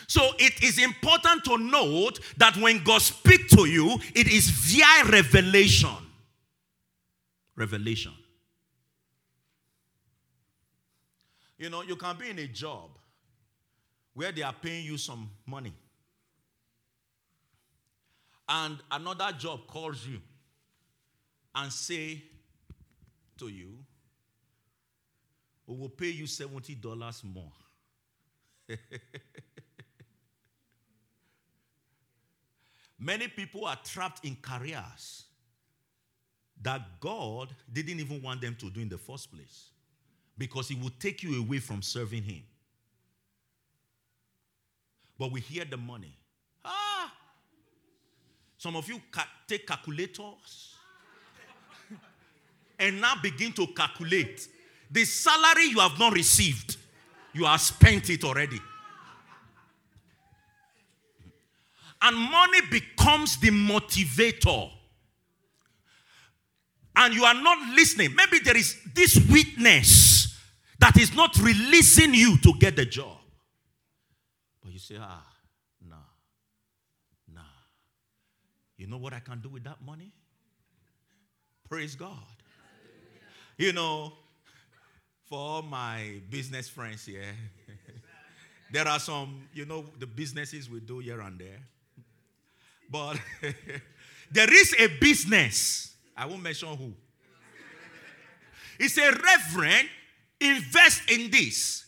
So 0.07 0.31
it 0.39 0.63
is 0.63 0.79
important 0.79 1.45
to 1.45 1.57
note 1.59 2.21
that 2.37 2.57
when 2.59 2.85
God 2.85 3.01
speaks 3.01 3.55
to 3.55 3.65
you, 3.65 3.99
it 4.15 4.29
is 4.29 4.49
via 4.49 5.11
revelation. 5.11 6.04
Revelation. 7.57 8.12
You 11.57 11.71
know, 11.71 11.83
you 11.83 11.97
can 11.97 12.17
be 12.17 12.31
in 12.31 12.38
a 12.38 12.47
job 12.49 12.90
where 14.12 14.33
they 14.33 14.43
are 14.43 14.53
paying 14.53 14.85
you 14.85 14.99
some 14.99 15.31
money. 15.47 15.73
And 18.49 18.79
another 18.90 19.33
job 19.38 19.67
calls 19.67 20.07
you 20.07 20.21
and 21.55 21.73
say 21.73 22.23
to 23.38 23.49
you, 23.49 23.79
we 25.67 25.77
will 25.77 25.88
pay 25.88 26.11
you 26.11 26.25
$70 26.25 27.25
more. 27.25 27.53
Many 32.99 33.29
people 33.29 33.64
are 33.64 33.79
trapped 33.83 34.25
in 34.25 34.37
careers 34.40 35.25
that 36.62 36.81
God 37.01 37.49
didn't 37.73 38.01
even 38.01 38.23
want 38.23 38.40
them 38.40 38.57
to 38.61 38.71
do 38.71 38.81
in 38.81 38.88
the 38.88 38.99
first 38.99 39.33
place 39.33 39.71
because 40.38 40.69
He 40.69 40.75
would 40.75 40.99
take 40.99 41.23
you 41.23 41.40
away 41.40 41.59
from 41.59 41.83
serving 41.83 42.23
Him. 42.23 42.43
But 45.19 45.31
we 45.31 45.40
hear 45.40 45.64
the 45.64 45.77
money. 45.77 46.17
Ah! 46.64 47.12
Some 48.59 48.77
of 48.77 48.88
you 48.88 49.01
ca- 49.11 49.29
take 49.47 49.67
calculators 49.67 50.75
and 52.79 53.01
now 53.01 53.14
begin 53.23 53.53
to 53.53 53.67
calculate 53.69 54.49
the 54.90 55.05
salary 55.05 55.67
you 55.67 55.81
have 55.81 55.99
not 55.99 56.12
received. 56.12 56.77
You 57.33 57.45
have 57.45 57.61
spent 57.61 58.11
it 58.11 58.25
already. 58.25 58.61
And 62.01 62.17
money 62.17 62.61
becomes 62.71 63.38
the 63.38 63.51
motivator. 63.51 64.71
And 66.96 67.14
you 67.14 67.24
are 67.24 67.35
not 67.35 67.59
listening. 67.74 68.14
Maybe 68.14 68.38
there 68.38 68.57
is 68.57 68.76
this 68.94 69.18
witness 69.30 70.38
that 70.78 70.96
is 70.98 71.14
not 71.14 71.37
releasing 71.38 72.14
you 72.14 72.37
to 72.38 72.52
get 72.59 72.76
the 72.76 72.85
job. 72.85 73.18
But 74.62 74.72
you 74.72 74.78
say, 74.78 74.96
ah, 75.00 75.24
nah, 75.88 75.96
nah. 77.33 77.42
You 78.76 78.87
know 78.87 78.98
what 78.98 79.12
I 79.12 79.20
can 79.20 79.40
do 79.40 79.48
with 79.48 79.64
that 79.64 79.78
money? 79.85 80.12
Praise 81.68 81.94
God. 81.94 82.12
You 83.57 83.72
know, 83.72 84.12
for 85.24 85.38
all 85.38 85.62
my 85.62 86.20
business 86.28 86.68
friends 86.68 87.07
here, 87.07 87.35
there 88.72 88.87
are 88.87 88.98
some, 88.98 89.48
you 89.52 89.64
know, 89.64 89.85
the 89.98 90.07
businesses 90.07 90.68
we 90.68 90.80
do 90.80 90.98
here 90.98 91.20
and 91.20 91.38
there. 91.38 91.61
But 92.90 93.18
there 94.30 94.52
is 94.52 94.74
a 94.78 94.88
business. 95.00 95.93
I 96.16 96.27
won't 96.27 96.42
mention 96.42 96.68
who. 96.77 96.92
He 98.79 98.88
said, 98.88 99.14
Reverend, 99.22 99.88
invest 100.40 101.11
in 101.11 101.31
this. 101.31 101.87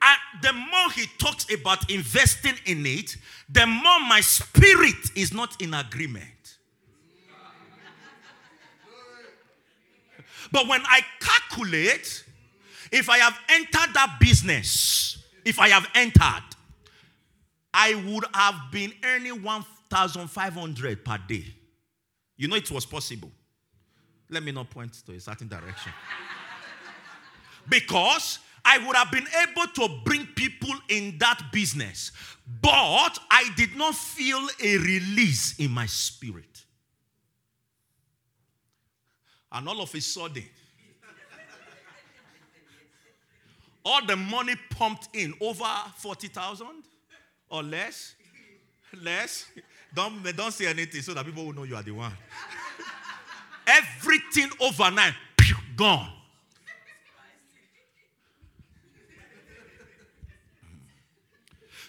And 0.00 0.42
the 0.42 0.52
more 0.52 0.90
he 0.94 1.06
talks 1.18 1.46
about 1.52 1.90
investing 1.90 2.54
in 2.66 2.84
it, 2.86 3.16
the 3.48 3.66
more 3.66 4.00
my 4.00 4.20
spirit 4.20 5.10
is 5.14 5.32
not 5.32 5.60
in 5.60 5.74
agreement. 5.74 6.58
But 10.50 10.68
when 10.68 10.82
I 10.84 11.00
calculate, 11.20 12.24
if 12.90 13.08
I 13.08 13.18
have 13.18 13.38
entered 13.48 13.94
that 13.94 14.18
business, 14.20 15.22
if 15.44 15.58
I 15.58 15.68
have 15.68 15.88
entered, 15.94 16.44
I 17.72 17.94
would 18.06 18.24
have 18.34 18.70
been 18.70 18.92
earning 19.02 19.42
1,500 19.42 21.04
per 21.04 21.18
day. 21.26 21.44
You 22.36 22.48
know 22.48 22.56
it 22.56 22.70
was 22.70 22.84
possible. 22.84 23.30
Let 24.32 24.42
me 24.42 24.50
not 24.50 24.70
point 24.70 24.94
to 25.04 25.12
a 25.12 25.20
certain 25.20 25.46
direction. 25.46 25.92
because 27.68 28.38
I 28.64 28.78
would 28.78 28.96
have 28.96 29.10
been 29.10 29.26
able 29.42 29.66
to 29.74 30.00
bring 30.04 30.26
people 30.34 30.74
in 30.88 31.18
that 31.18 31.50
business, 31.52 32.12
but 32.62 33.18
I 33.30 33.50
did 33.56 33.76
not 33.76 33.94
feel 33.94 34.40
a 34.62 34.78
release 34.78 35.58
in 35.58 35.70
my 35.70 35.84
spirit. 35.84 36.64
And 39.52 39.68
all 39.68 39.82
of 39.82 39.94
a 39.94 40.00
sudden, 40.00 40.44
all 43.84 44.06
the 44.06 44.16
money 44.16 44.54
pumped 44.70 45.08
in 45.12 45.34
over 45.42 45.64
40,000 45.96 46.66
or 47.50 47.62
less. 47.62 48.14
Less. 49.02 49.46
Don't, 49.94 50.22
don't 50.34 50.52
say 50.52 50.68
anything 50.68 51.02
so 51.02 51.12
that 51.12 51.26
people 51.26 51.44
will 51.44 51.52
know 51.52 51.64
you 51.64 51.76
are 51.76 51.82
the 51.82 51.90
one. 51.90 52.12
Everything 53.66 54.50
overnight, 54.60 55.14
gone. 55.76 56.10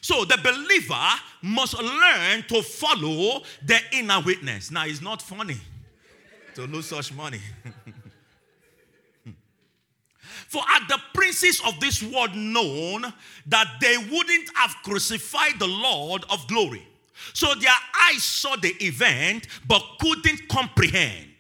So 0.01 0.25
the 0.25 0.37
believer 0.43 1.09
must 1.41 1.81
learn 1.81 2.43
to 2.49 2.61
follow 2.61 3.41
the 3.65 3.79
inner 3.93 4.19
witness. 4.19 4.69
Now, 4.69 4.85
it's 4.85 5.01
not 5.01 5.21
funny 5.21 5.55
to 6.55 6.67
lose 6.67 6.87
such 6.87 7.13
money. 7.13 7.39
For 10.47 10.61
had 10.61 10.87
the 10.89 10.99
princes 11.13 11.61
of 11.65 11.79
this 11.79 12.03
world 12.03 12.35
known 12.35 13.13
that 13.47 13.77
they 13.79 13.97
wouldn't 13.97 14.49
have 14.55 14.75
crucified 14.83 15.57
the 15.57 15.67
Lord 15.67 16.25
of 16.29 16.45
glory. 16.47 16.85
So 17.33 17.55
their 17.55 17.71
eyes 18.09 18.23
saw 18.23 18.55
the 18.57 18.75
event 18.83 19.47
but 19.65 19.81
couldn't 19.99 20.49
comprehend. 20.49 21.32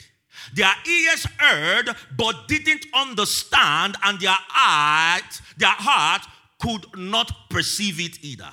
Their 0.53 0.73
ears 0.87 1.25
heard 1.37 1.89
but 2.17 2.47
didn't 2.47 2.85
understand, 2.93 3.95
and 4.03 4.19
their 4.19 4.31
heart, 4.31 5.41
their 5.57 5.69
heart 5.69 6.23
could 6.59 6.85
not 6.97 7.49
perceive 7.49 7.99
it 7.99 8.23
either. 8.23 8.51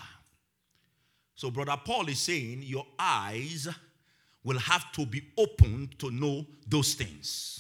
So, 1.35 1.51
Brother 1.51 1.77
Paul 1.85 2.09
is 2.09 2.19
saying, 2.19 2.63
Your 2.63 2.87
eyes 2.99 3.69
will 4.45 4.59
have 4.59 4.93
to 4.93 5.07
be 5.07 5.23
opened 5.37 5.99
to 5.99 6.11
know 6.11 6.47
those 6.67 6.95
things. 6.95 7.60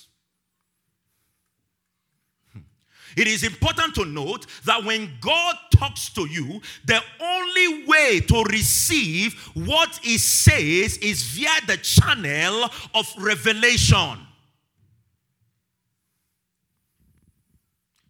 It 3.17 3.27
is 3.27 3.43
important 3.45 3.95
to 3.97 4.05
note 4.05 4.47
that 4.65 4.85
when 4.85 5.11
God 5.21 5.57
talks 5.75 6.13
to 6.15 6.27
you, 6.27 6.61
the 6.85 7.01
only 7.21 7.85
way 7.85 8.21
to 8.21 8.45
receive 8.45 9.35
what 9.55 9.99
He 10.03 10.19
says 10.19 10.97
is 10.99 11.23
via 11.23 11.51
the 11.67 11.77
channel 11.79 12.69
of 12.95 13.13
revelation. 13.19 14.19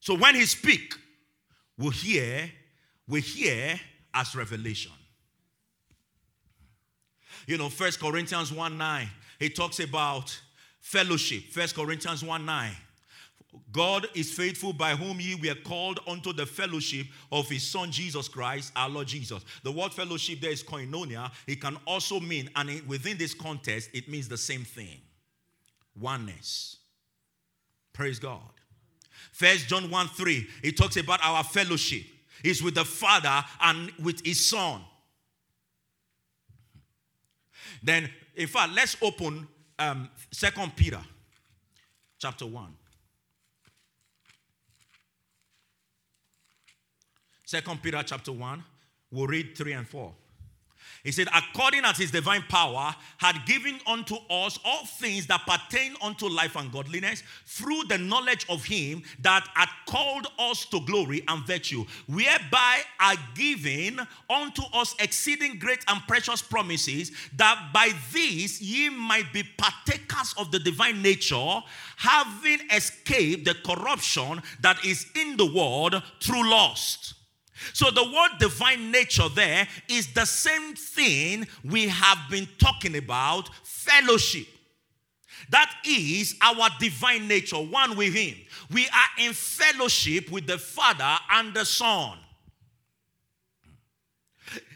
So 0.01 0.17
when 0.17 0.35
He 0.35 0.47
speak, 0.47 0.95
we 1.79 1.91
hear, 1.91 2.51
we 3.09 3.21
hear 3.21 3.81
as 4.13 4.35
revelation. 4.35 4.93
You 7.47 7.59
know, 7.59 7.69
First 7.69 8.01
Corinthians 8.01 8.53
1 8.53 8.77
9, 8.77 9.09
he 9.39 9.49
talks 9.49 9.81
about 9.81 10.39
fellowship. 10.81 11.45
First 11.51 11.75
Corinthians 11.75 12.23
1 12.23 12.45
9. 12.45 12.71
God 13.73 14.07
is 14.15 14.33
faithful 14.33 14.73
by 14.73 14.95
whom 14.95 15.21
ye 15.21 15.35
were 15.35 15.61
called 15.61 16.01
unto 16.07 16.33
the 16.33 16.47
fellowship 16.47 17.07
of 17.33 17.49
his 17.49 17.63
son 17.63 17.91
Jesus 17.91 18.29
Christ, 18.29 18.73
our 18.77 18.89
Lord 18.89 19.09
Jesus. 19.09 19.45
The 19.63 19.73
word 19.73 19.93
fellowship 19.93 20.41
there 20.41 20.51
is 20.51 20.63
koinonia. 20.63 21.31
It 21.47 21.61
can 21.61 21.77
also 21.87 22.21
mean, 22.21 22.51
and 22.57 22.87
within 22.87 23.19
this 23.19 23.35
context, 23.35 23.91
it 23.93 24.09
means 24.09 24.29
the 24.29 24.39
same 24.39 24.65
thing 24.65 25.01
oneness. 25.99 26.77
Praise 27.93 28.19
God. 28.19 28.41
First 29.33 29.69
John 29.69 29.91
1 29.91 30.09
3, 30.09 30.47
it 30.63 30.77
talks 30.77 30.97
about 30.97 31.21
our 31.23 31.45
fellowship. 31.45 32.05
It's 32.43 32.63
with 32.63 32.75
the 32.75 32.85
Father 32.85 33.45
and 33.61 33.93
with 34.03 34.25
his 34.25 34.45
Son. 34.47 34.81
Then, 37.83 38.11
in 38.35 38.47
fact, 38.47 38.73
let's 38.75 38.97
open 39.03 39.47
um, 39.79 40.09
Second 40.31 40.77
Peter 40.77 41.01
chapter 42.19 42.47
1. 42.47 42.75
Second 47.51 47.83
Peter 47.83 48.01
chapter 48.07 48.31
1, 48.31 48.63
we'll 49.11 49.27
read 49.27 49.59
3 49.59 49.73
and 49.73 49.89
4. 49.89 50.13
He 51.03 51.11
said, 51.11 51.27
according 51.35 51.85
as 51.85 51.97
his 51.99 52.13
divine 52.13 52.43
power 52.43 52.95
had 53.17 53.45
given 53.45 53.81
unto 53.89 54.15
us 54.31 54.57
all 54.65 54.87
things 54.87 55.27
that 55.27 55.45
pertain 55.49 55.97
unto 56.01 56.29
life 56.29 56.55
and 56.55 56.71
godliness 56.71 57.25
through 57.47 57.83
the 57.89 57.99
knowledge 57.99 58.47
of 58.49 58.65
him 58.65 59.03
that 59.23 59.49
had 59.55 59.69
called 59.89 60.29
us 60.39 60.65
to 60.67 60.79
glory 60.87 61.25
and 61.27 61.45
virtue, 61.45 61.85
whereby 62.07 62.83
are 63.01 63.17
given 63.35 63.99
unto 64.33 64.63
us 64.73 64.95
exceeding 65.01 65.59
great 65.59 65.85
and 65.89 66.01
precious 66.07 66.43
promises, 66.43 67.11
that 67.35 67.71
by 67.75 67.91
these 68.13 68.63
ye 68.63 68.91
might 68.91 69.33
be 69.33 69.43
partakers 69.59 70.35
of 70.39 70.53
the 70.53 70.61
divine 70.61 71.03
nature, 71.03 71.59
having 71.97 72.61
escaped 72.71 73.45
the 73.45 73.57
corruption 73.67 74.41
that 74.61 74.85
is 74.85 75.05
in 75.17 75.37
the 75.37 75.53
world 75.53 76.01
through 76.21 76.49
lust. 76.49 77.15
So 77.73 77.91
the 77.91 78.05
word 78.05 78.39
divine 78.39 78.91
nature 78.91 79.29
there 79.29 79.69
is 79.89 80.13
the 80.13 80.25
same 80.25 80.75
thing 80.75 81.47
we 81.65 81.89
have 81.89 82.19
been 82.31 82.49
talking 82.59 82.97
about 82.97 83.51
fellowship. 83.63 84.47
That 85.51 85.73
is 85.85 86.37
our 86.41 86.69
divine 86.79 87.27
nature, 87.27 87.57
one 87.57 87.97
with 87.97 88.15
Him. 88.15 88.37
We 88.71 88.87
are 88.87 89.25
in 89.25 89.33
fellowship 89.33 90.31
with 90.31 90.47
the 90.47 90.59
Father 90.59 91.17
and 91.31 91.53
the 91.53 91.65
Son. 91.65 92.19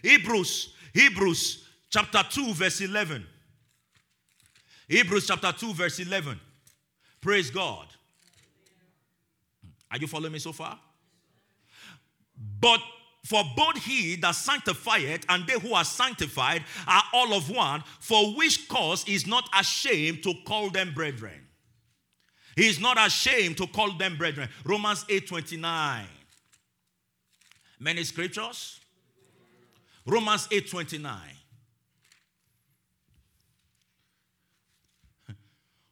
Hebrews, 0.03 0.75
Hebrews 0.93 1.69
chapter 1.91 2.23
2, 2.29 2.55
verse 2.55 2.81
11. 2.81 3.25
Hebrews 4.89 5.27
chapter 5.27 5.53
2, 5.53 5.75
verse 5.75 5.99
11. 6.01 6.39
Praise 7.21 7.51
God. 7.51 7.87
Are 9.91 9.99
you 9.99 10.07
following 10.07 10.33
me 10.33 10.39
so 10.39 10.53
far? 10.53 10.79
But 12.65 12.81
for 13.25 13.45
both 13.55 13.77
he 13.85 14.17
that 14.17 14.35
sanctifieth 14.35 15.27
and 15.29 15.47
they 15.47 15.61
who 15.61 15.75
are 15.75 15.85
sanctified 15.85 16.65
are 16.89 17.03
all 17.13 17.35
of 17.35 17.51
one, 17.51 17.85
for 18.01 18.35
which 18.37 18.71
cause 18.71 19.05
is 19.07 19.27
not 19.27 19.47
ashamed 19.55 20.23
to 20.23 20.33
call 20.47 20.71
them 20.71 20.95
brethren. 20.95 21.47
He 22.57 22.67
is 22.67 22.81
not 22.81 22.97
ashamed 22.99 23.59
to 23.59 23.67
call 23.67 23.93
them 23.99 24.17
brethren. 24.17 24.49
Romans 24.65 25.05
8 25.11 25.29
29. 25.29 26.07
Many 27.81 28.03
scriptures. 28.05 28.81
Romans 30.07 30.49
8 30.51 30.71
29. 30.71 31.21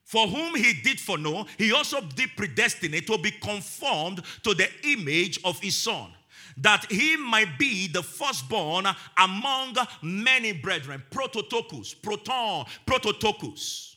For 0.04 0.26
whom 0.26 0.54
he 0.54 0.72
did 0.72 0.98
foreknow, 0.98 1.44
he 1.58 1.70
also 1.72 2.00
did 2.00 2.30
predestinate 2.34 3.06
to 3.08 3.18
be 3.18 3.30
conformed 3.30 4.22
to 4.42 4.54
the 4.54 4.68
image 4.84 5.38
of 5.44 5.60
his 5.60 5.76
son 5.76 6.12
that 6.58 6.90
he 6.90 7.16
might 7.16 7.58
be 7.58 7.88
the 7.88 8.02
firstborn 8.02 8.86
among 9.18 9.76
many 10.02 10.52
brethren. 10.52 11.02
Prototokos, 11.10 11.94
proton, 12.02 12.66
prototokos. 12.86 13.96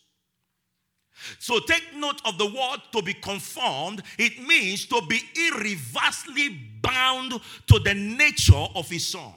So 1.40 1.60
take 1.60 1.96
note 1.96 2.22
of 2.26 2.38
the 2.38 2.46
word 2.46 2.82
to 2.92 3.02
be 3.02 3.14
conformed. 3.14 4.04
It 4.18 4.46
means 4.46 4.86
to 4.88 5.02
be 5.08 5.22
irreversibly 5.50 6.50
bound 6.82 7.40
to 7.68 7.80
the 7.80 7.94
nature 7.94 8.66
of 8.76 8.90
his 8.90 9.08
son. 9.08 9.34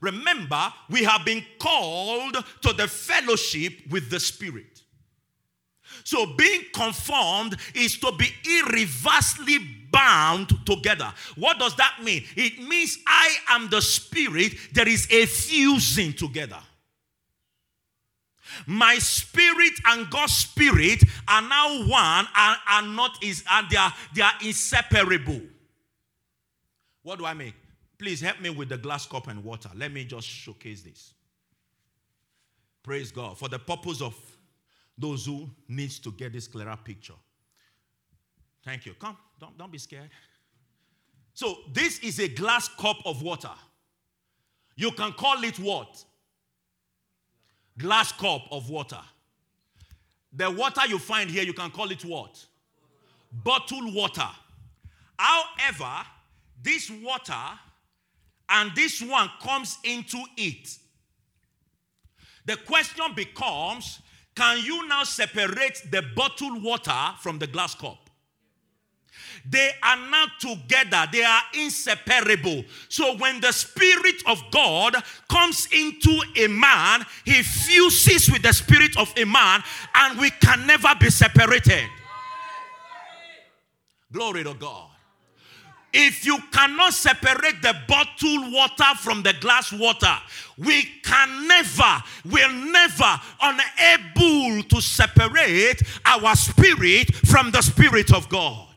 Remember, 0.00 0.72
we 0.90 1.04
have 1.04 1.24
been 1.24 1.42
called 1.58 2.36
to 2.62 2.72
the 2.74 2.86
fellowship 2.86 3.72
with 3.90 4.10
the 4.10 4.20
Spirit. 4.20 4.75
So 6.06 6.24
being 6.24 6.62
conformed 6.72 7.56
is 7.74 7.98
to 7.98 8.12
be 8.12 8.28
irreversibly 8.48 9.58
bound 9.90 10.64
together. 10.64 11.12
What 11.34 11.58
does 11.58 11.74
that 11.78 11.96
mean? 12.00 12.22
It 12.36 12.60
means 12.60 12.98
I 13.08 13.34
am 13.48 13.68
the 13.70 13.82
spirit, 13.82 14.52
there 14.72 14.86
is 14.86 15.08
a 15.10 15.26
fusing 15.26 16.12
together. 16.12 16.60
My 18.68 18.98
spirit 18.98 19.72
and 19.84 20.08
God's 20.08 20.32
spirit 20.32 21.02
are 21.26 21.42
now 21.42 21.84
one 21.88 22.28
and 22.36 22.56
are 22.70 22.82
not 22.82 23.18
is 23.20 23.42
and 23.50 23.68
they 23.68 23.76
are 23.76 23.92
they 24.14 24.22
are 24.22 24.34
inseparable. 24.44 25.40
What 27.02 27.18
do 27.18 27.24
I 27.24 27.34
mean? 27.34 27.52
Please 27.98 28.20
help 28.20 28.40
me 28.40 28.50
with 28.50 28.68
the 28.68 28.78
glass 28.78 29.06
cup 29.06 29.26
and 29.26 29.42
water. 29.42 29.70
Let 29.74 29.92
me 29.92 30.04
just 30.04 30.28
showcase 30.28 30.82
this. 30.82 31.14
Praise 32.84 33.10
God. 33.10 33.36
For 33.36 33.48
the 33.48 33.58
purpose 33.58 34.00
of 34.00 34.14
those 34.98 35.26
who 35.26 35.48
needs 35.68 35.98
to 36.00 36.10
get 36.12 36.32
this 36.32 36.48
clearer 36.48 36.76
picture. 36.82 37.14
Thank 38.64 38.86
you. 38.86 38.94
Come, 38.94 39.16
don't, 39.38 39.56
don't 39.56 39.70
be 39.70 39.78
scared. 39.78 40.10
So, 41.34 41.58
this 41.72 41.98
is 41.98 42.18
a 42.18 42.28
glass 42.28 42.68
cup 42.68 42.96
of 43.04 43.22
water. 43.22 43.50
You 44.74 44.90
can 44.90 45.12
call 45.12 45.42
it 45.44 45.58
what? 45.58 46.02
Glass 47.78 48.12
cup 48.12 48.42
of 48.50 48.70
water. 48.70 49.00
The 50.32 50.50
water 50.50 50.82
you 50.88 50.98
find 50.98 51.30
here, 51.30 51.42
you 51.42 51.52
can 51.52 51.70
call 51.70 51.90
it 51.90 52.04
what? 52.04 52.44
Bottled 53.32 53.94
water. 53.94 54.28
However, 55.18 56.06
this 56.62 56.90
water 56.90 57.32
and 58.48 58.72
this 58.74 59.02
one 59.02 59.30
comes 59.42 59.78
into 59.84 60.22
it. 60.36 60.76
The 62.44 62.56
question 62.56 63.06
becomes 63.14 64.00
can 64.36 64.62
you 64.64 64.86
now 64.86 65.02
separate 65.02 65.82
the 65.90 66.02
bottled 66.14 66.62
water 66.62 67.14
from 67.20 67.38
the 67.38 67.46
glass 67.46 67.74
cup? 67.74 67.98
They 69.48 69.70
are 69.82 69.96
now 70.10 70.26
together, 70.38 71.06
they 71.10 71.22
are 71.22 71.42
inseparable. 71.54 72.64
So 72.88 73.16
when 73.16 73.40
the 73.40 73.52
Spirit 73.52 74.22
of 74.26 74.42
God 74.50 74.96
comes 75.28 75.68
into 75.72 76.20
a 76.36 76.48
man, 76.48 77.04
he 77.24 77.42
fuses 77.42 78.30
with 78.30 78.42
the 78.42 78.52
Spirit 78.52 78.96
of 78.98 79.12
a 79.16 79.24
man, 79.24 79.62
and 79.94 80.18
we 80.18 80.30
can 80.30 80.66
never 80.66 80.94
be 80.98 81.10
separated. 81.10 81.88
Glory 84.12 84.44
to 84.44 84.54
God. 84.54 84.90
If 85.92 86.26
you 86.26 86.38
cannot 86.52 86.92
separate 86.92 87.62
the 87.62 87.74
bottled 87.88 88.52
water 88.52 88.94
from 88.98 89.22
the 89.22 89.32
glass 89.40 89.72
water, 89.72 90.14
we 90.58 90.82
can 91.02 91.48
never, 91.48 92.02
will 92.24 92.52
never 92.52 93.20
unable 93.40 94.62
to 94.64 94.80
separate 94.80 95.82
our 96.04 96.34
spirit 96.34 97.14
from 97.14 97.50
the 97.50 97.62
spirit 97.62 98.12
of 98.12 98.28
God. 98.28 98.68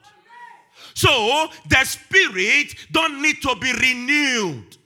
So 0.93 1.47
the 1.67 1.83
spirit 1.85 2.75
don't 2.91 3.21
need 3.21 3.41
to 3.41 3.55
be 3.55 3.71
renewed 3.71 4.77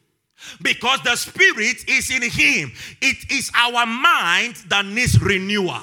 because 0.62 1.02
the 1.04 1.16
spirit 1.16 1.88
is 1.88 2.12
in 2.12 2.22
him. 2.22 2.72
It 3.02 3.32
is 3.32 3.52
our 3.56 3.86
mind 3.86 4.56
that 4.68 4.86
needs 4.86 5.20
renewal. 5.20 5.82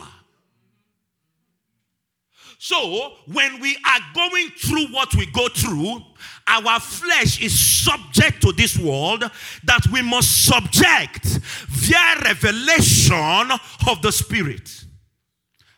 So 2.62 3.14
when 3.24 3.58
we 3.58 3.74
are 3.88 4.00
going 4.14 4.50
through 4.50 4.88
what 4.88 5.14
we 5.14 5.24
go 5.32 5.48
through, 5.48 6.02
our 6.46 6.78
flesh 6.78 7.40
is 7.40 7.58
subject 7.58 8.42
to 8.42 8.52
this 8.52 8.78
world 8.78 9.22
that 9.64 9.86
we 9.90 10.02
must 10.02 10.44
subject 10.44 11.24
via 11.24 12.20
revelation 12.22 13.50
of 13.88 14.02
the 14.02 14.12
spirit. 14.12 14.84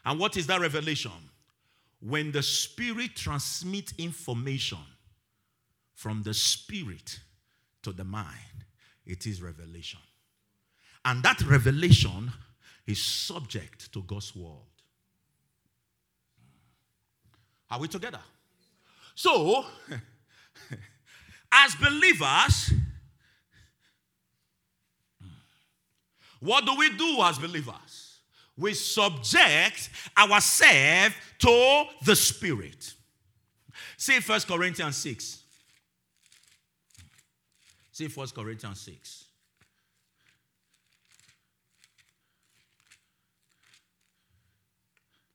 And 0.04 0.18
what 0.18 0.36
is 0.36 0.48
that 0.48 0.60
revelation? 0.60 1.12
When 2.00 2.32
the 2.32 2.42
spirit 2.42 3.14
transmits 3.14 3.94
information 3.96 4.78
from 5.94 6.24
the 6.24 6.34
spirit 6.34 7.20
to 7.84 7.92
the 7.92 8.02
mind, 8.02 8.64
it 9.06 9.24
is 9.28 9.40
revelation. 9.40 10.00
And 11.04 11.22
that 11.22 11.42
revelation 11.42 12.32
is 12.88 13.00
subject 13.00 13.92
to 13.92 14.02
God's 14.02 14.34
word. 14.34 14.71
Are 17.72 17.80
we 17.80 17.88
together? 17.88 18.20
So, 19.16 19.64
as 21.52 21.74
believers, 21.74 22.72
what 26.38 26.64
do 26.64 26.76
we 26.76 26.96
do 26.96 27.20
as 27.22 27.38
believers? 27.38 28.02
we 28.56 28.74
subject 28.74 29.90
ourselves 30.16 31.14
to 31.38 31.84
the 32.04 32.14
Spirit. 32.14 32.94
See 33.96 34.20
First 34.20 34.46
Corinthians 34.46 34.96
6. 34.96 35.42
See 37.92 38.08
First 38.08 38.34
Corinthians 38.34 38.80
6. 38.80 39.24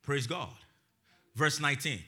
Praise 0.04 0.28
God. 0.28 0.50
Verse 1.36 1.60
19. 1.60 2.00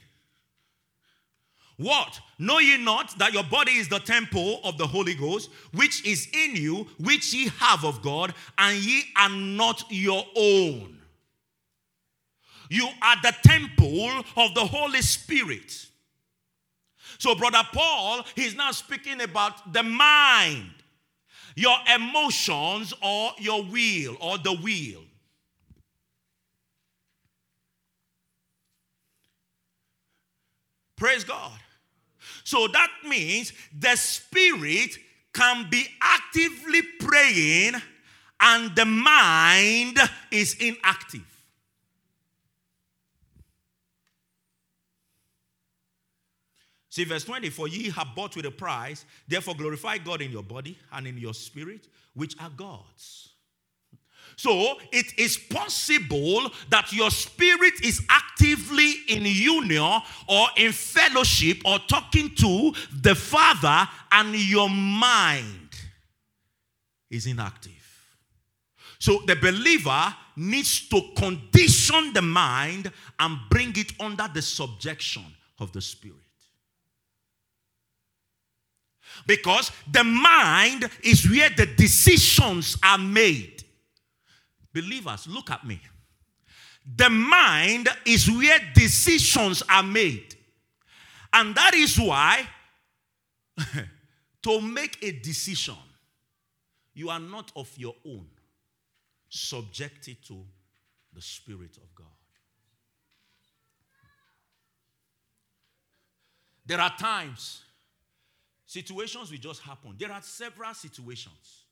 What? 1.80 2.20
Know 2.38 2.60
ye 2.60 2.78
not 2.78 3.18
that 3.20 3.32
your 3.32 3.46
body 3.46 3.72
is 3.72 3.88
the 3.88 4.00
temple 4.00 4.60
of 4.65 4.78
the 4.78 4.86
Holy 4.86 5.15
Ghost, 5.15 5.50
which 5.74 6.06
is 6.06 6.28
in 6.34 6.58
you, 6.58 6.88
which 7.00 7.34
ye 7.34 7.48
have 7.58 7.86
of 7.86 8.02
God, 8.02 8.34
and 8.58 8.78
ye 8.78 9.04
are 9.15 9.30
not 9.30 9.86
your 9.89 10.22
own? 10.36 11.00
You 12.70 12.86
are 13.02 13.15
the 13.24 13.34
temple 13.44 14.10
of 14.36 14.54
the 14.56 14.65
Holy 14.65 15.02
Spirit. 15.02 15.86
So, 17.18 17.34
Brother 17.34 17.62
Paul, 17.72 18.26
he's 18.36 18.56
now 18.56 18.72
speaking 18.72 19.22
about 19.22 19.72
the 19.72 19.82
mind, 19.82 20.72
your 21.56 21.78
emotions, 21.96 22.94
or 23.02 23.32
your 23.39 23.63
will, 23.63 24.18
or 24.20 24.38
the 24.38 24.54
will. 24.62 25.04
Praise 30.98 31.24
God. 31.24 31.58
So 32.50 32.68
that 32.70 32.90
means 33.06 33.54
the 33.78 33.96
spirit 33.96 34.98
can 35.32 35.70
be 35.70 35.86
actively 36.02 36.82
praying 37.00 37.74
and 38.40 38.76
the 38.76 38.86
mind 38.86 40.00
is 40.32 40.56
inactive. 40.56 41.22
See, 46.90 47.04
verse 47.04 47.24
20, 47.24 47.52
for 47.52 47.68
ye 47.68 47.92
have 47.92 48.16
bought 48.16 48.36
with 48.36 48.48
a 48.48 48.52
price, 48.52 49.06
therefore 49.28 49.54
glorify 49.54 50.00
God 50.00 50.24
in 50.24 50.32
your 50.32 50.42
body 50.42 50.76
and 50.92 51.06
in 51.06 51.20
your 51.20 51.36
spirit, 51.36 51.88
which 52.16 52.34
are 52.42 52.50
God's. 52.50 53.29
So 54.39 54.78
it 54.93 55.19
is 55.19 55.38
possible 55.38 56.49
that 56.69 56.93
your 56.93 57.12
spirit 57.12 57.73
is 57.84 58.02
actively 58.08 58.93
in 59.10 59.25
union 59.25 60.02
or 60.30 60.47
in 60.56 60.71
fellowship 60.71 61.58
or 61.65 61.78
talking 61.89 62.34
to 62.36 62.71
the 63.02 63.15
Father, 63.15 63.86
and 64.10 64.34
your 64.34 64.69
mind 64.69 65.75
is 67.12 67.25
inactive. 67.25 67.73
So 68.97 69.19
the 69.28 69.36
believer 69.36 70.15
needs 70.38 70.88
to 70.88 71.02
condition 71.17 72.13
the 72.13 72.21
mind 72.21 72.93
and 73.19 73.39
bring 73.49 73.73
it 73.75 73.91
under 73.99 74.30
the 74.34 74.41
subjection 74.41 75.25
of 75.60 75.73
the 75.73 75.82
spirit. 75.82 76.15
Because 79.28 79.73
the 79.91 80.06
mind 80.06 80.89
is 81.04 81.30
where 81.30 81.49
the 81.49 81.65
decisions 81.65 82.78
are 82.82 82.97
made. 82.97 83.59
Believers, 84.74 85.28
look 85.28 85.50
at 85.52 85.66
me. 85.66 85.80
The 86.96 87.10
mind 87.10 87.90
is 88.06 88.30
where 88.30 88.60
decisions 88.74 89.64
are 89.70 89.84
made. 89.84 90.36
And 91.32 91.54
that 91.56 91.74
is 91.74 92.00
why, 92.00 92.48
to 94.44 94.62
make 94.62 94.98
a 95.04 95.12
decision, 95.12 95.76
you 96.94 97.10
are 97.10 97.20
not 97.20 97.52
of 97.56 97.72
your 97.78 97.96
own. 98.06 98.28
subjected 99.32 100.18
to 100.26 100.44
the 101.14 101.22
Spirit 101.22 101.78
of 101.78 101.94
God. 101.94 102.08
There 106.66 106.82
are 106.82 106.96
times 106.98 107.62
Situations 108.70 109.32
will 109.32 109.40
just 109.40 109.62
happen. 109.62 109.96
There 109.98 110.12
are 110.12 110.22
several 110.22 110.72
situations. 110.76 111.64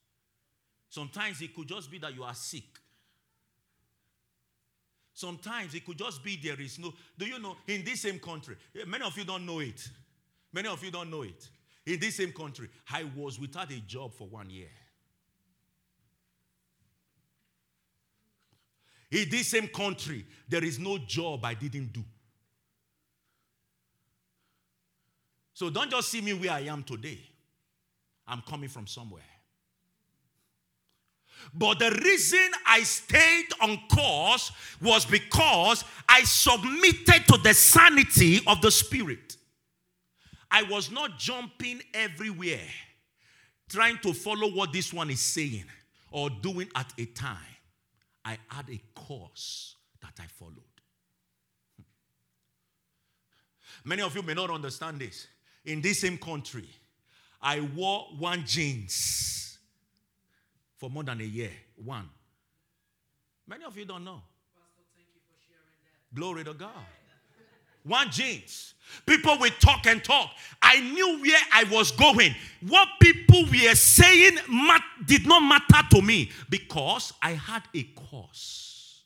Sometimes 0.89 1.39
it 1.43 1.53
could 1.53 1.67
just 1.67 1.91
be 1.91 1.99
that 1.99 2.15
you 2.15 2.23
are 2.23 2.33
sick. 2.33 2.63
Sometimes 5.17 5.73
it 5.73 5.83
could 5.83 5.97
just 5.97 6.23
be 6.23 6.37
there 6.37 6.61
is 6.61 6.77
no. 6.77 6.93
Do 7.17 7.25
you 7.25 7.39
know 7.39 7.57
in 7.65 7.83
this 7.83 8.01
same 8.01 8.19
country? 8.19 8.55
Eh, 8.75 8.83
many 8.85 9.03
of 9.03 9.17
you 9.17 9.23
don't 9.23 9.47
know 9.47 9.57
it. 9.61 9.89
Many 10.53 10.67
of 10.67 10.83
you 10.83 10.91
don't 10.91 11.09
know 11.09 11.23
it. 11.23 11.49
In 11.87 11.99
this 11.99 12.17
same 12.17 12.31
country, 12.31 12.69
I 12.93 13.03
was 13.15 13.39
without 13.39 13.71
a 13.71 13.79
job 13.79 14.13
for 14.13 14.27
one 14.27 14.51
year. 14.51 14.69
In 19.09 19.27
this 19.31 19.47
same 19.47 19.67
country, 19.69 20.23
there 20.47 20.63
is 20.63 20.77
no 20.77 20.99
job 20.99 21.43
I 21.45 21.55
didn't 21.55 21.93
do. 21.93 22.03
So 25.55 25.71
don't 25.71 25.89
just 25.89 26.09
see 26.09 26.21
me 26.21 26.33
where 26.33 26.51
I 26.51 26.59
am 26.59 26.83
today. 26.83 27.21
I'm 28.27 28.43
coming 28.47 28.69
from 28.69 28.85
somewhere. 28.85 29.23
But 31.53 31.79
the 31.79 31.91
reason 32.03 32.49
I 32.65 32.83
stayed 32.83 33.47
on 33.61 33.79
course 33.91 34.51
was 34.81 35.05
because 35.05 35.83
I 36.07 36.23
submitted 36.23 37.27
to 37.27 37.37
the 37.43 37.53
sanity 37.53 38.41
of 38.45 38.61
the 38.61 38.71
Spirit. 38.71 39.37
I 40.49 40.63
was 40.63 40.91
not 40.91 41.17
jumping 41.17 41.81
everywhere, 41.93 42.69
trying 43.69 43.97
to 43.99 44.13
follow 44.13 44.49
what 44.51 44.71
this 44.71 44.93
one 44.93 45.09
is 45.09 45.19
saying 45.19 45.65
or 46.11 46.29
doing 46.29 46.69
at 46.75 46.93
a 46.97 47.05
time. 47.05 47.37
I 48.23 48.37
had 48.47 48.69
a 48.69 48.79
course 48.93 49.75
that 50.01 50.13
I 50.19 50.27
followed. 50.27 50.53
Hmm. 51.75 51.83
Many 53.89 54.01
of 54.03 54.15
you 54.15 54.21
may 54.21 54.33
not 54.33 54.49
understand 54.49 54.99
this 54.99 55.27
in 55.67 55.81
this 55.81 55.99
same 55.99 56.17
country, 56.17 56.67
I 57.41 57.59
wore 57.59 58.07
one 58.17 58.45
jeans 58.45 59.46
for 60.77 60.89
more 60.89 61.03
than 61.03 61.19
a 61.21 61.23
year. 61.23 61.51
One. 61.83 62.09
Many 63.47 63.65
of 63.65 63.77
you 63.77 63.85
don't 63.85 64.03
know. 64.03 64.21
Glory 66.13 66.43
to 66.43 66.53
God. 66.53 66.71
One 67.83 68.09
jeans. 68.09 68.73
People 69.05 69.37
will 69.39 69.51
talk 69.59 69.85
and 69.87 70.03
talk. 70.03 70.29
I 70.61 70.79
knew 70.79 71.19
where 71.21 71.39
I 71.53 71.63
was 71.71 71.91
going. 71.91 72.35
What 72.67 72.87
people 73.01 73.45
were 73.45 73.75
saying 73.75 74.37
mat- 74.49 74.81
did 75.05 75.25
not 75.25 75.39
matter 75.41 75.87
to 75.91 76.01
me 76.01 76.31
because 76.49 77.13
I 77.21 77.31
had 77.31 77.63
a 77.73 77.83
cause. 77.83 79.03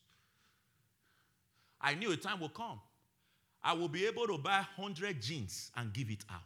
I 1.80 1.96
knew 1.96 2.12
a 2.12 2.18
time 2.18 2.40
will 2.40 2.50
come. 2.50 2.80
I 3.64 3.74
will 3.74 3.90
be 3.90 4.06
able 4.06 4.26
to 4.28 4.38
buy 4.38 4.66
100 4.76 5.22
jeans 5.22 5.72
and 5.76 5.94
give 5.94 6.10
it 6.10 6.24
out. 6.30 6.42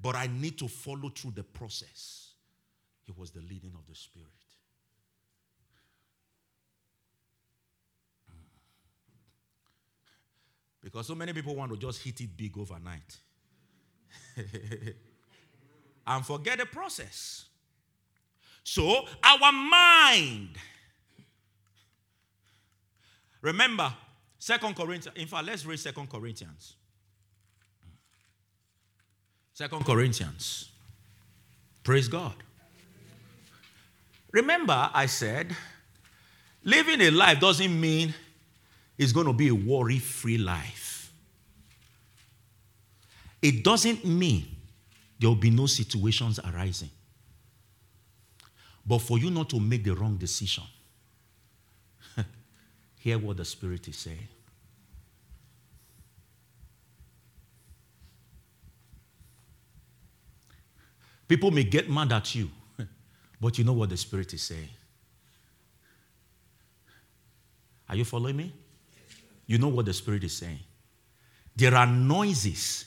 But 0.00 0.16
I 0.16 0.26
need 0.26 0.58
to 0.58 0.68
follow 0.68 1.10
through 1.10 1.32
the 1.32 1.44
process. 1.44 2.21
It 3.08 3.16
was 3.18 3.30
the 3.30 3.40
leading 3.40 3.72
of 3.74 3.86
the 3.88 3.94
Spirit. 3.94 4.28
Because 10.82 11.06
so 11.06 11.14
many 11.14 11.32
people 11.32 11.54
want 11.54 11.70
to 11.70 11.78
just 11.78 12.02
hit 12.02 12.20
it 12.20 12.36
big 12.36 12.58
overnight 12.58 13.18
and 16.06 16.26
forget 16.26 16.58
the 16.58 16.66
process. 16.66 17.46
So, 18.64 19.06
our 19.22 19.52
mind. 19.52 20.56
Remember, 23.40 23.92
Second 24.38 24.74
Corinthians. 24.74 25.16
In 25.16 25.26
fact, 25.28 25.46
let's 25.46 25.64
read 25.64 25.78
Second 25.78 26.08
Corinthians. 26.10 26.74
Second 29.52 29.84
Corinthians. 29.84 30.70
Praise 31.84 32.08
God. 32.08 32.34
Remember, 34.32 34.90
I 34.92 35.06
said, 35.06 35.54
living 36.64 37.00
a 37.02 37.10
life 37.10 37.38
doesn't 37.38 37.78
mean 37.80 38.14
it's 38.98 39.12
going 39.12 39.26
to 39.26 39.32
be 39.32 39.48
a 39.48 39.54
worry 39.54 39.98
free 39.98 40.38
life. 40.38 41.12
It 43.42 43.62
doesn't 43.62 44.04
mean 44.04 44.46
there 45.18 45.28
will 45.28 45.36
be 45.36 45.50
no 45.50 45.66
situations 45.66 46.40
arising. 46.40 46.90
But 48.86 48.98
for 48.98 49.18
you 49.18 49.30
not 49.30 49.50
to 49.50 49.60
make 49.60 49.84
the 49.84 49.94
wrong 49.94 50.16
decision, 50.16 50.64
hear 52.98 53.18
what 53.18 53.36
the 53.36 53.44
Spirit 53.44 53.86
is 53.86 53.96
saying. 53.96 54.28
People 61.28 61.50
may 61.50 61.64
get 61.64 61.88
mad 61.88 62.12
at 62.12 62.34
you, 62.34 62.50
but 63.42 63.58
you 63.58 63.64
know 63.64 63.72
what 63.72 63.90
the 63.90 63.96
Spirit 63.96 64.32
is 64.32 64.40
saying. 64.40 64.68
Are 67.88 67.96
you 67.96 68.04
following 68.04 68.36
me? 68.36 68.52
You 69.48 69.58
know 69.58 69.66
what 69.66 69.84
the 69.84 69.92
Spirit 69.92 70.22
is 70.22 70.36
saying. 70.36 70.60
There 71.56 71.74
are 71.74 71.86
noises. 71.86 72.84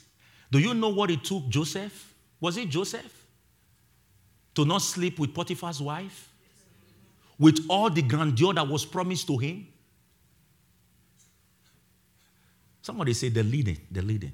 Do 0.50 0.60
you 0.60 0.74
know 0.74 0.88
what 0.88 1.12
it 1.12 1.26
took 1.26 1.50
Joseph? 1.50 2.14
Was 2.40 2.56
it 2.56 2.70
Joseph? 2.70 3.28
To 4.56 4.64
not 4.64 4.82
sleep 4.82 5.20
with 5.20 5.34
Potiphar's 5.34 5.82
wife? 5.82 6.32
With 7.38 7.66
all 7.68 7.90
the 7.90 8.02
grandeur 8.02 8.54
that 8.54 8.66
was 8.66 8.86
promised 8.86 9.28
to 9.28 9.38
him? 9.38 9.68
Somebody 12.82 13.14
say 13.14 13.28
the 13.28 13.44
leading, 13.44 13.80
the 13.92 14.02
leading. 14.02 14.32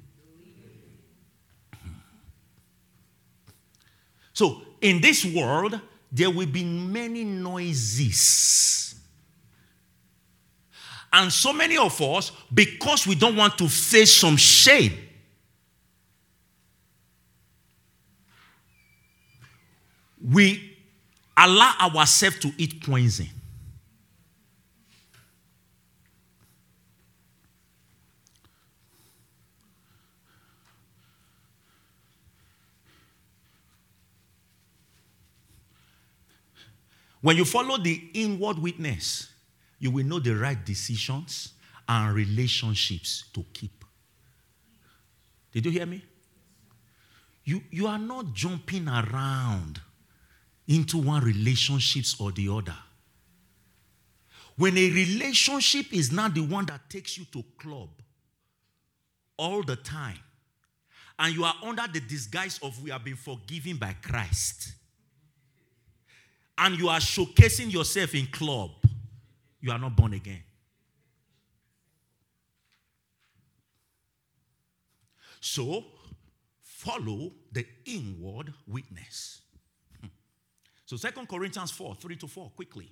So, 4.34 4.62
in 4.81 5.01
this 5.01 5.25
world, 5.25 5.81
there 6.12 6.30
will 6.30 6.47
be 6.47 6.63
many 6.63 7.24
noises. 7.24 8.95
And 11.13 11.32
so 11.32 11.52
many 11.54 11.78
of 11.78 12.02
us, 12.02 12.32
because 12.54 13.06
we 13.06 13.15
don't 13.15 13.36
want 13.36 13.58
to 13.58 13.67
face 13.67 14.15
some 14.15 14.38
shame, 14.38 14.93
we 20.24 20.78
allow 21.36 21.74
ourselves 21.82 22.39
to 22.39 22.52
eat 22.58 22.84
poison. 22.86 23.28
When 37.21 37.38
you 37.38 37.45
follow 37.45 37.77
the 37.77 38.10
inward 38.13 38.57
witness, 38.57 39.29
you 39.79 39.91
will 39.91 40.05
know 40.05 40.19
the 40.19 40.36
right 40.36 40.63
decisions 40.63 41.53
and 41.88 42.13
relationships 42.15 43.25
to 43.34 43.45
keep. 43.53 43.86
Did 45.51 45.65
you 45.65 45.71
hear 45.71 45.86
me? 45.86 46.03
You, 47.43 47.62
you 47.71 47.88
are 47.88 47.99
not 47.99 48.34
jumping 48.34 48.88
around 48.88 49.81
into 50.67 50.97
one 50.97 51.23
relationships 51.23 52.15
or 52.19 52.31
the 52.31 52.49
other. 52.49 52.77
When 54.55 54.77
a 54.77 54.89
relationship 54.89 55.91
is 55.91 56.12
not 56.12 56.36
the 56.36 56.41
one 56.41 56.65
that 56.67 56.89
takes 56.89 57.17
you 57.17 57.25
to 57.34 57.43
club 57.57 57.89
all 59.38 59.63
the 59.63 59.75
time, 59.75 60.19
and 61.17 61.36
you 61.36 61.43
are 61.43 61.55
under 61.63 61.84
the 61.91 61.99
disguise 61.99 62.60
of 62.63 62.81
we 62.81 62.89
have 62.91 63.03
been 63.03 63.15
forgiven 63.15 63.77
by 63.77 63.95
Christ, 64.01 64.73
and 66.62 66.78
you 66.78 66.89
are 66.89 67.00
showcasing 67.00 67.74
yourself 67.74 68.13
in 68.13 68.28
club, 68.28 68.69
you 69.60 69.71
are 69.71 69.80
not 69.80 69.95
born 69.95 70.13
again. 70.13 70.43
So, 75.39 75.86
follow 76.62 77.32
the 77.52 77.65
inward 77.86 78.54
witness. 78.67 79.41
Hmm. 80.00 80.08
So, 80.86 80.97
Second 80.97 81.28
Corinthians 81.28 81.71
4 81.71 81.95
3 81.95 82.15
to 82.17 82.28
4, 82.28 82.52
quickly. 82.52 82.91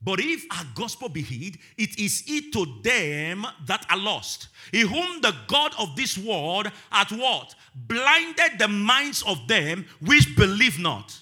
But 0.00 0.20
if 0.20 0.44
our 0.56 0.64
gospel 0.76 1.08
be 1.08 1.22
hid, 1.22 1.58
it 1.76 1.98
is 1.98 2.22
it 2.28 2.52
to 2.52 2.80
them 2.84 3.44
that 3.66 3.84
are 3.90 3.98
lost, 3.98 4.46
in 4.72 4.86
whom 4.86 5.20
the 5.22 5.34
God 5.48 5.72
of 5.76 5.96
this 5.96 6.16
world 6.16 6.70
hath 6.90 7.10
what? 7.10 7.56
Blinded 7.74 8.60
the 8.60 8.68
minds 8.68 9.24
of 9.26 9.48
them 9.48 9.86
which 10.00 10.36
believe 10.36 10.78
not 10.78 11.20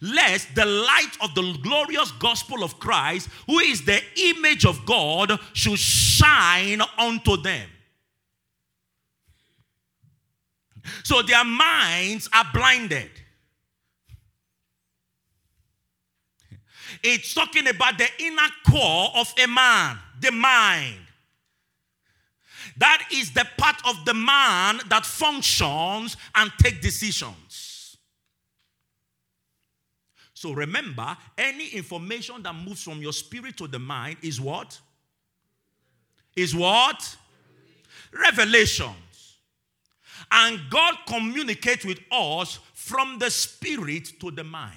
lest 0.00 0.54
the 0.54 0.64
light 0.64 1.16
of 1.20 1.34
the 1.34 1.58
glorious 1.62 2.10
gospel 2.12 2.62
of 2.62 2.78
Christ, 2.78 3.28
who 3.46 3.58
is 3.58 3.84
the 3.84 4.00
image 4.16 4.64
of 4.64 4.84
God, 4.86 5.38
should 5.52 5.78
shine 5.78 6.80
unto 6.96 7.36
them. 7.36 7.68
So 11.04 11.22
their 11.22 11.44
minds 11.44 12.28
are 12.32 12.46
blinded. 12.52 13.10
It's 17.02 17.34
talking 17.34 17.68
about 17.68 17.98
the 17.98 18.08
inner 18.18 18.48
core 18.68 19.10
of 19.14 19.32
a 19.42 19.46
man, 19.46 19.98
the 20.20 20.32
mind. 20.32 20.98
That 22.78 23.06
is 23.12 23.32
the 23.32 23.46
part 23.56 23.76
of 23.86 24.04
the 24.04 24.14
man 24.14 24.80
that 24.88 25.04
functions 25.04 26.16
and 26.34 26.50
take 26.58 26.80
decisions. 26.80 27.67
So 30.38 30.52
remember, 30.52 31.16
any 31.36 31.66
information 31.70 32.44
that 32.44 32.54
moves 32.54 32.84
from 32.84 33.02
your 33.02 33.12
spirit 33.12 33.56
to 33.56 33.66
the 33.66 33.80
mind 33.80 34.18
is 34.22 34.40
what? 34.40 34.78
Is 36.36 36.54
what? 36.54 37.16
Revelations. 38.12 39.38
And 40.30 40.60
God 40.70 40.94
communicates 41.08 41.84
with 41.84 41.98
us 42.12 42.60
from 42.72 43.18
the 43.18 43.32
spirit 43.32 44.12
to 44.20 44.30
the 44.30 44.44
mind. 44.44 44.74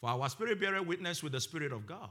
For 0.00 0.10
our 0.10 0.28
spirit 0.28 0.58
bearer 0.58 0.82
witness 0.82 1.22
with 1.22 1.30
the 1.30 1.40
spirit 1.40 1.70
of 1.70 1.86
God. 1.86 2.08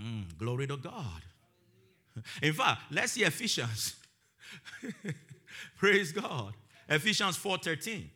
Mm, 0.00 0.38
glory 0.38 0.68
to 0.68 0.76
God. 0.76 1.22
In 2.40 2.52
fact, 2.52 2.82
let's 2.92 3.14
see 3.14 3.24
Ephesians. 3.24 3.96
Praise 5.76 6.12
God. 6.12 6.54
Ephesians 6.88 7.36
4:13. 7.36 8.10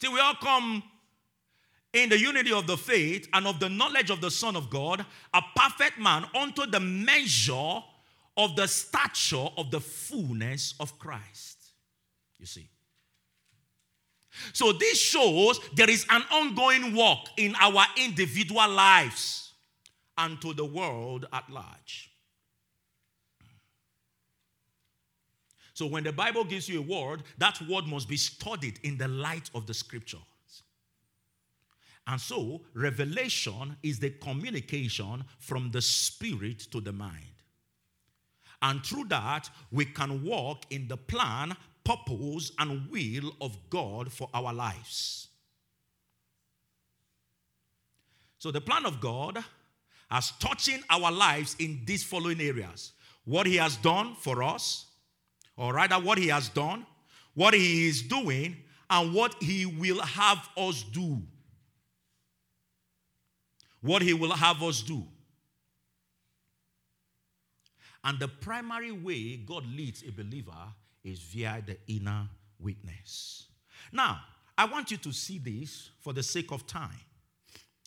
Till 0.00 0.12
we 0.14 0.20
all 0.20 0.34
come 0.34 0.82
in 1.92 2.08
the 2.08 2.18
unity 2.18 2.52
of 2.52 2.66
the 2.66 2.76
faith 2.76 3.28
and 3.32 3.46
of 3.46 3.60
the 3.60 3.68
knowledge 3.68 4.10
of 4.10 4.20
the 4.20 4.30
Son 4.30 4.56
of 4.56 4.70
God, 4.70 5.04
a 5.34 5.42
perfect 5.54 5.98
man 5.98 6.24
unto 6.34 6.66
the 6.66 6.80
measure 6.80 7.80
of 8.36 8.56
the 8.56 8.66
stature 8.66 9.48
of 9.56 9.70
the 9.70 9.80
fullness 9.80 10.74
of 10.80 10.98
Christ. 10.98 11.58
You 12.38 12.46
see. 12.46 12.68
So 14.52 14.72
this 14.72 14.98
shows 14.98 15.60
there 15.74 15.90
is 15.90 16.06
an 16.08 16.22
ongoing 16.30 16.96
work 16.96 17.18
in 17.36 17.54
our 17.60 17.84
individual 17.96 18.68
lives 18.68 19.52
and 20.16 20.40
to 20.40 20.54
the 20.54 20.64
world 20.64 21.26
at 21.32 21.50
large. 21.50 22.09
So 25.80 25.86
when 25.86 26.04
the 26.04 26.12
Bible 26.12 26.44
gives 26.44 26.68
you 26.68 26.80
a 26.80 26.82
word, 26.82 27.22
that 27.38 27.58
word 27.66 27.86
must 27.86 28.06
be 28.06 28.18
studied 28.18 28.78
in 28.82 28.98
the 28.98 29.08
light 29.08 29.48
of 29.54 29.66
the 29.66 29.72
scriptures. 29.72 30.20
And 32.06 32.20
so, 32.20 32.60
revelation 32.74 33.78
is 33.82 33.98
the 33.98 34.10
communication 34.10 35.24
from 35.38 35.70
the 35.70 35.80
spirit 35.80 36.58
to 36.72 36.82
the 36.82 36.92
mind. 36.92 37.32
And 38.60 38.84
through 38.84 39.04
that, 39.04 39.48
we 39.72 39.86
can 39.86 40.22
walk 40.22 40.66
in 40.68 40.86
the 40.86 40.98
plan, 40.98 41.56
purpose, 41.82 42.52
and 42.58 42.86
will 42.90 43.34
of 43.40 43.56
God 43.70 44.12
for 44.12 44.28
our 44.34 44.52
lives. 44.52 45.28
So, 48.36 48.50
the 48.50 48.60
plan 48.60 48.84
of 48.84 49.00
God 49.00 49.42
has 50.10 50.32
touching 50.32 50.82
our 50.90 51.10
lives 51.10 51.56
in 51.58 51.80
these 51.86 52.04
following 52.04 52.42
areas 52.42 52.92
what 53.24 53.46
He 53.46 53.56
has 53.56 53.76
done 53.76 54.14
for 54.14 54.42
us, 54.42 54.89
or 55.60 55.74
rather, 55.74 55.96
what 55.96 56.16
He 56.16 56.28
has 56.28 56.48
done, 56.48 56.86
what 57.34 57.52
He 57.52 57.86
is 57.86 58.00
doing, 58.00 58.56
and 58.88 59.12
what 59.12 59.34
He 59.42 59.66
will 59.66 60.00
have 60.00 60.48
us 60.56 60.82
do. 60.82 61.20
What 63.82 64.00
He 64.00 64.14
will 64.14 64.32
have 64.32 64.62
us 64.62 64.80
do. 64.80 65.04
And 68.02 68.18
the 68.18 68.28
primary 68.28 68.90
way 68.90 69.36
God 69.36 69.66
leads 69.66 70.02
a 70.02 70.10
believer 70.10 70.56
is 71.04 71.18
via 71.18 71.62
the 71.66 71.76
inner 71.88 72.26
witness. 72.58 73.48
Now, 73.92 74.18
I 74.56 74.64
want 74.64 74.90
you 74.90 74.96
to 74.96 75.12
see 75.12 75.38
this 75.38 75.90
for 76.00 76.14
the 76.14 76.22
sake 76.22 76.52
of 76.52 76.66
time. 76.66 77.00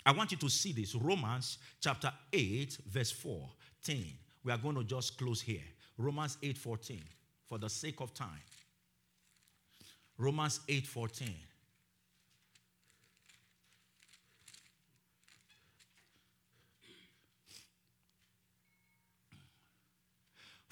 I 0.05 0.11
want 0.11 0.29
you 0.29 0.37
to 0.37 0.49
see 0.49 0.73
this. 0.73 0.93
Romans 0.93 1.57
chapter 1.81 2.13
8, 2.31 2.77
verse 2.87 3.09
14. 3.09 4.13
We 4.43 4.51
are 4.51 4.57
going 4.59 4.75
to 4.75 4.83
just 4.83 5.17
close 5.17 5.41
here. 5.41 5.63
Romans 5.97 6.37
8 6.43 6.55
14, 6.55 7.03
for 7.47 7.57
the 7.57 7.69
sake 7.69 8.01
of 8.01 8.13
time. 8.13 8.41
Romans 10.17 10.59
8:14. 10.67 11.35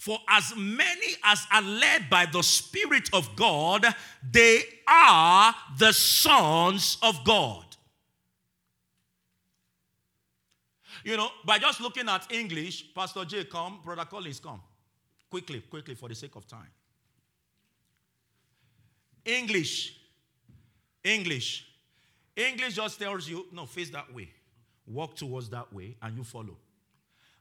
For 0.02 0.18
as 0.28 0.56
many 0.56 1.16
as 1.24 1.46
are 1.52 1.62
led 1.62 2.10
by 2.10 2.26
the 2.26 2.42
Spirit 2.42 3.14
of 3.14 3.36
God, 3.36 3.86
they 4.24 4.64
are 4.88 5.54
the 5.78 5.94
sons 5.94 6.98
of 7.04 7.24
God. 7.24 7.66
You 11.04 11.18
know, 11.18 11.30
by 11.46 11.60
just 11.60 11.82
looking 11.82 12.10
at 12.10 12.32
English, 12.32 12.94
Pastor 12.96 13.26
J, 13.26 13.46
come, 13.46 13.80
Brother 13.84 14.06
Collins, 14.06 14.40
come. 14.40 14.62
Quickly, 15.32 15.62
quickly, 15.62 15.96
for 15.96 16.10
the 16.10 16.16
sake 16.16 16.36
of 16.36 16.46
time. 16.46 16.68
English. 19.26 19.98
English. 21.04 21.66
English 22.36 22.76
just 22.76 23.00
tells 23.00 23.28
you, 23.30 23.48
no, 23.52 23.66
face 23.66 23.90
that 23.92 24.14
way. 24.14 24.30
Walk 24.86 25.16
towards 25.16 25.50
that 25.50 25.72
way, 25.74 25.96
and 26.02 26.18
you 26.18 26.24
follow. 26.26 26.58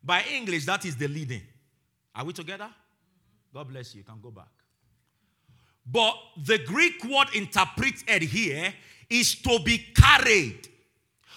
By 0.02 0.22
English, 0.32 0.66
that 0.66 0.84
is 0.84 0.96
the 0.96 1.08
leading. 1.08 1.42
Are 2.14 2.24
we 2.24 2.32
together? 2.32 2.68
God 3.52 3.68
bless 3.68 3.94
you. 3.94 3.98
You 3.98 4.04
can 4.04 4.20
go 4.22 4.30
back. 4.30 4.48
But 5.84 6.14
the 6.44 6.58
Greek 6.58 7.02
word 7.04 7.34
interpreted 7.34 8.22
here 8.22 8.72
is 9.08 9.34
to 9.42 9.58
be 9.64 9.78
carried. 9.94 10.68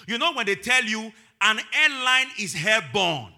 You 0.08 0.20
know, 0.20 0.34
when 0.34 0.45
they 0.45 0.56
tell 0.56 0.84
you 0.84 1.12
an 1.41 1.60
airline 1.74 2.28
is 2.39 2.56
airborne, 2.56 3.34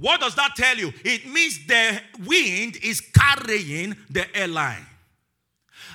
what 0.00 0.20
does 0.20 0.34
that 0.36 0.56
tell 0.56 0.76
you? 0.76 0.92
It 1.04 1.26
means 1.26 1.66
the 1.66 2.00
wind 2.26 2.78
is 2.82 3.00
carrying 3.00 3.96
the 4.08 4.34
airline. 4.36 4.86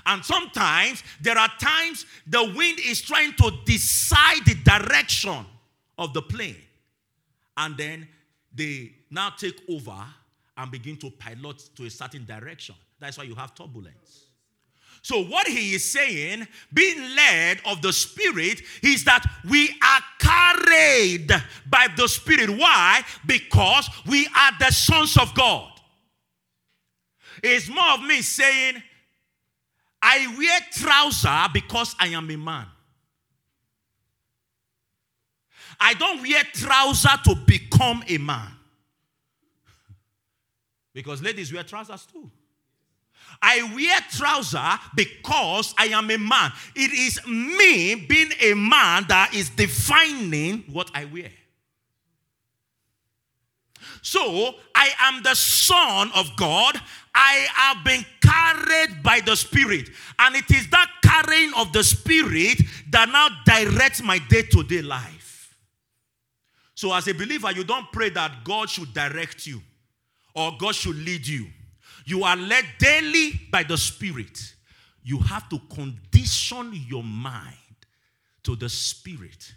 And 0.06 0.24
sometimes 0.24 1.04
there 1.20 1.38
are 1.38 1.50
times 1.60 2.06
the 2.28 2.44
wind 2.56 2.80
is 2.86 3.02
trying 3.02 3.34
to 3.34 3.52
decide 3.66 4.46
the 4.46 4.56
direction 4.64 5.46
of 5.98 6.14
the 6.14 6.22
plane. 6.22 6.58
And 7.58 7.76
then 7.76 8.08
they 8.54 8.92
now 9.10 9.32
take 9.32 9.60
over 9.68 10.06
and 10.58 10.72
begin 10.72 10.98
to 10.98 11.10
pilot 11.10 11.70
to 11.76 11.86
a 11.86 11.90
certain 11.90 12.26
direction. 12.26 12.76
That's 13.00 13.18
why 13.18 13.24
you 13.24 13.34
have 13.36 13.56
turbulence. 13.56 14.25
So, 15.06 15.24
what 15.24 15.48
he 15.48 15.76
is 15.76 15.86
saying, 15.86 16.48
being 16.74 17.00
led 17.16 17.62
of 17.68 17.80
the 17.84 17.94
Spirit, 17.94 18.64
is 18.82 19.04
that 19.04 19.24
we 19.48 19.70
are 19.70 20.02
carried 20.18 21.30
by 21.70 21.90
the 21.96 22.08
Spirit. 22.08 22.50
Why? 22.50 23.04
Because 23.24 23.88
we 24.08 24.26
are 24.36 24.52
the 24.60 24.72
sons 24.72 25.16
of 25.18 25.36
God. 25.36 25.72
It's 27.44 27.70
more 27.70 27.92
of 27.92 28.02
me 28.02 28.24
saying, 28.24 28.82
I 30.02 30.36
wear 30.36 30.60
trouser 30.72 31.54
because 31.54 31.96
I 32.00 32.08
am 32.08 32.32
a 32.32 32.38
man. 32.38 32.66
I 35.80 35.94
don't 35.94 36.20
wear 36.24 36.42
trouser 36.52 37.16
to 37.26 37.36
become 37.46 38.04
a 38.08 38.18
man. 38.18 38.54
Because 40.96 41.22
ladies 41.22 41.54
wear 41.54 41.62
trousers 41.62 42.08
too. 42.08 42.32
I 43.42 43.64
wear 43.76 44.00
trouser 44.12 44.80
because 44.96 45.74
I 45.78 45.88
am 45.88 46.10
a 46.10 46.18
man. 46.18 46.52
It 46.76 46.92
is 46.92 47.26
me 47.28 47.96
being 47.96 48.32
a 48.42 48.54
man 48.54 49.06
that 49.08 49.34
is 49.34 49.50
defining 49.50 50.64
what 50.72 50.92
I 50.94 51.06
wear. 51.06 51.32
So 54.02 54.54
I 54.76 54.92
am 55.00 55.24
the 55.24 55.34
son 55.34 56.12
of 56.14 56.30
God. 56.38 56.80
I 57.16 57.48
have 57.54 57.84
been 57.84 58.06
carried 58.22 59.02
by 59.02 59.22
the 59.26 59.36
Spirit. 59.36 59.90
And 60.20 60.36
it 60.36 60.50
is 60.52 60.68
that 60.70 60.92
carrying 61.02 61.54
of 61.56 61.74
the 61.74 61.84
Spirit 61.84 62.62
that 62.92 63.10
now 63.10 63.30
directs 63.46 64.04
my 64.04 64.20
day 64.20 64.44
to 64.44 64.64
day 64.64 64.82
life. 64.82 65.56
So, 66.76 66.94
as 66.94 67.08
a 67.08 67.14
believer, 67.14 67.52
you 67.52 67.64
don't 67.64 67.90
pray 67.92 68.10
that 68.10 68.44
God 68.44 68.70
should 68.70 68.94
direct 68.94 69.48
you 69.48 69.62
or 70.36 70.52
God 70.60 70.76
should 70.76 70.98
lead 70.98 71.26
you. 71.26 71.48
You 72.06 72.24
are 72.24 72.38
led 72.38 72.66
daily 72.78 73.34
by 73.52 73.64
the 73.64 73.78
Spirit. 73.78 74.54
You 75.04 75.20
have 75.20 75.50
to 75.50 75.60
condition 75.74 76.72
your 76.88 77.04
mind 77.04 77.54
to 78.44 78.56
the 78.56 78.70
Spirit 78.70 79.54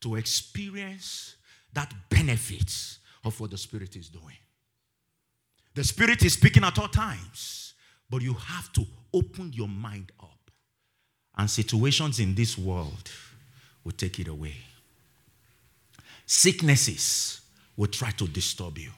to 0.00 0.16
experience 0.16 1.36
that 1.72 1.92
benefits 2.10 2.98
of 3.24 3.38
what 3.40 3.50
the 3.50 3.58
Spirit 3.58 3.96
is 3.96 4.08
doing. 4.08 4.36
The 5.74 5.84
Spirit 5.84 6.24
is 6.24 6.34
speaking 6.34 6.64
at 6.64 6.78
all 6.78 6.88
times, 6.88 7.74
but 8.10 8.22
you 8.22 8.34
have 8.34 8.72
to 8.72 8.84
open 9.12 9.52
your 9.52 9.68
mind 9.68 10.10
up. 10.20 10.50
And 11.36 11.50
situations 11.50 12.18
in 12.18 12.34
this 12.34 12.56
world 12.56 13.10
will 13.84 13.92
take 13.92 14.18
it 14.18 14.28
away. 14.28 14.56
Sicknesses 16.24 17.42
will 17.76 17.88
try 17.88 18.10
to 18.12 18.26
disturb 18.26 18.78
you. 18.78 18.90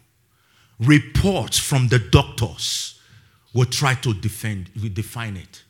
Reports 0.80 1.58
from 1.58 1.88
the 1.88 1.98
doctors 1.98 3.00
will 3.52 3.64
try 3.64 3.94
to 3.94 4.14
defend, 4.14 4.70
define 4.94 5.36
it. 5.36 5.64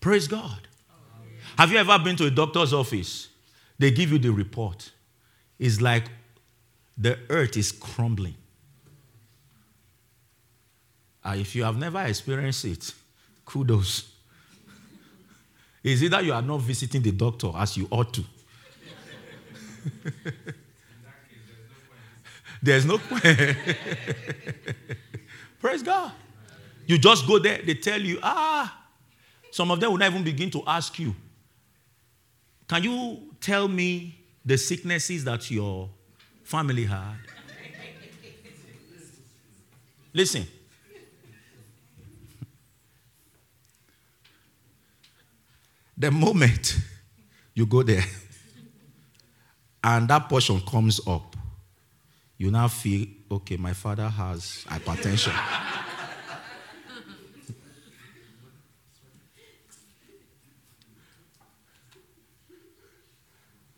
Praise 0.00 0.26
God. 0.26 0.66
Have 1.56 1.72
you 1.72 1.78
ever 1.78 1.98
been 1.98 2.16
to 2.16 2.26
a 2.26 2.30
doctor's 2.30 2.72
office? 2.72 3.28
They 3.78 3.90
give 3.90 4.10
you 4.10 4.18
the 4.18 4.30
report. 4.30 4.90
It's 5.58 5.80
like 5.80 6.04
the 6.98 7.18
earth 7.30 7.56
is 7.56 7.72
crumbling. 7.72 8.34
Uh, 11.24 11.36
if 11.38 11.56
you 11.56 11.64
have 11.64 11.76
never 11.76 12.02
experienced 12.02 12.64
it, 12.64 12.92
kudos. 13.44 14.12
Is 15.82 16.02
it 16.02 16.10
that 16.10 16.24
you 16.24 16.32
are 16.32 16.42
not 16.42 16.60
visiting 16.60 17.02
the 17.02 17.12
doctor 17.12 17.50
as 17.56 17.76
you 17.76 17.88
ought 17.90 18.12
to? 18.14 18.24
There's 22.62 22.84
no. 22.84 22.98
Praise 25.60 25.82
God. 25.82 26.12
You 26.86 26.98
just 26.98 27.26
go 27.26 27.38
there, 27.38 27.60
they 27.64 27.74
tell 27.74 28.00
you, 28.00 28.18
ah, 28.22 28.86
some 29.50 29.70
of 29.70 29.80
them 29.80 29.90
will 29.90 29.98
not 29.98 30.10
even 30.10 30.22
begin 30.22 30.50
to 30.50 30.62
ask 30.66 30.98
you, 30.98 31.14
can 32.68 32.84
you 32.84 33.34
tell 33.40 33.68
me 33.68 34.18
the 34.44 34.56
sicknesses 34.56 35.24
that 35.24 35.50
your 35.50 35.90
family 36.44 36.84
had? 36.84 37.16
Listen. 40.12 40.46
The 45.98 46.10
moment 46.10 46.76
you 47.54 47.66
go 47.66 47.82
there, 47.82 48.04
and 49.82 50.06
that 50.08 50.28
portion 50.28 50.60
comes 50.60 51.00
up, 51.06 51.35
you 52.38 52.50
now 52.50 52.68
feel, 52.68 53.06
okay, 53.30 53.56
my 53.56 53.72
father 53.72 54.08
has 54.08 54.64
hypertension. 54.68 55.32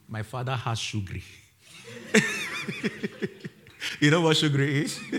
my 0.08 0.22
father 0.22 0.56
has 0.56 0.78
sugary. 0.78 1.22
you 4.00 4.10
know 4.10 4.22
what 4.22 4.36
sugary 4.36 4.84
is? 4.84 4.98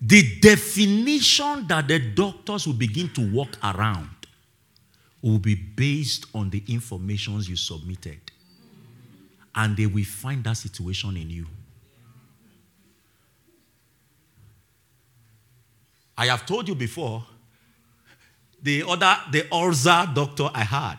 the 0.00 0.38
definition 0.40 1.66
that 1.66 1.88
the 1.88 1.98
doctors 1.98 2.66
will 2.66 2.74
begin 2.74 3.10
to 3.10 3.30
walk 3.32 3.58
around 3.62 4.08
will 5.20 5.38
be 5.38 5.54
based 5.54 6.24
on 6.34 6.48
the 6.48 6.62
informations 6.68 7.48
you 7.48 7.56
submitted. 7.56 8.20
And 9.56 9.76
they 9.76 9.86
will 9.86 10.04
find 10.04 10.44
that 10.44 10.58
situation 10.58 11.16
in 11.16 11.30
you. 11.30 11.46
I 16.16 16.26
have 16.26 16.46
told 16.46 16.68
you 16.68 16.74
before, 16.74 17.24
the 18.62 18.84
other, 18.86 19.16
the 19.30 19.42
Orza 19.42 20.14
doctor 20.14 20.48
I 20.54 20.64
had 20.64 20.96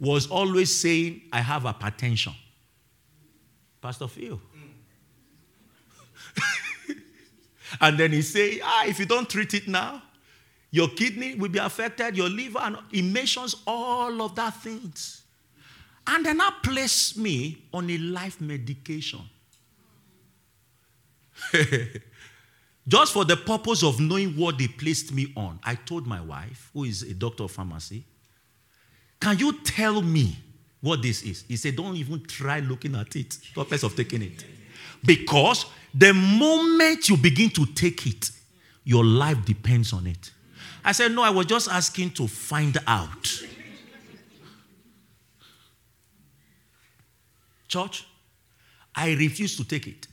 was 0.00 0.26
always 0.26 0.74
saying, 0.74 1.22
I 1.32 1.40
have 1.40 1.64
a 1.64 1.72
hypertension. 1.72 2.34
Pastor 3.80 4.08
Phil. 4.08 4.40
and 7.80 7.98
then 7.98 8.12
he 8.12 8.22
say, 8.22 8.60
ah, 8.62 8.84
if 8.86 8.98
you 8.98 9.06
don't 9.06 9.28
treat 9.28 9.54
it 9.54 9.68
now, 9.68 10.02
your 10.70 10.88
kidney 10.88 11.36
will 11.36 11.48
be 11.48 11.58
affected, 11.58 12.16
your 12.16 12.28
liver, 12.28 12.58
and 12.58 12.76
he 12.90 13.00
mentions 13.02 13.56
all 13.66 14.20
of 14.20 14.34
that 14.34 14.54
things. 14.56 15.22
And 16.06 16.24
then 16.24 16.40
I 16.40 16.50
placed 16.62 17.18
me 17.18 17.64
on 17.72 17.90
a 17.90 17.98
life 17.98 18.40
medication. 18.40 19.20
Just 22.88 23.12
for 23.12 23.24
the 23.24 23.36
purpose 23.36 23.82
of 23.82 23.98
knowing 23.98 24.36
what 24.36 24.58
they 24.58 24.68
placed 24.68 25.12
me 25.12 25.32
on, 25.36 25.58
I 25.64 25.74
told 25.74 26.06
my 26.06 26.20
wife, 26.20 26.70
who 26.72 26.84
is 26.84 27.02
a 27.02 27.14
doctor 27.14 27.44
of 27.44 27.50
pharmacy, 27.50 28.04
can 29.20 29.38
you 29.38 29.60
tell 29.60 30.00
me 30.02 30.38
what 30.80 31.02
this 31.02 31.22
is? 31.22 31.44
He 31.48 31.56
said, 31.56 31.74
Don't 31.76 31.96
even 31.96 32.22
try 32.24 32.60
looking 32.60 32.94
at 32.94 33.16
it, 33.16 33.38
purpose 33.54 33.82
of 33.82 33.96
taking 33.96 34.22
it. 34.22 34.44
Because 35.04 35.66
the 35.92 36.12
moment 36.14 37.08
you 37.08 37.16
begin 37.16 37.50
to 37.50 37.66
take 37.66 38.06
it, 38.06 38.30
your 38.84 39.04
life 39.04 39.44
depends 39.44 39.92
on 39.92 40.06
it. 40.06 40.30
I 40.84 40.92
said, 40.92 41.10
No, 41.10 41.22
I 41.22 41.30
was 41.30 41.46
just 41.46 41.68
asking 41.68 42.10
to 42.10 42.28
find 42.28 42.78
out. 42.86 43.42
Church, 47.76 48.06
I 48.94 49.12
refused 49.12 49.58
to 49.58 49.64
take 49.64 49.86
it. 49.86 50.06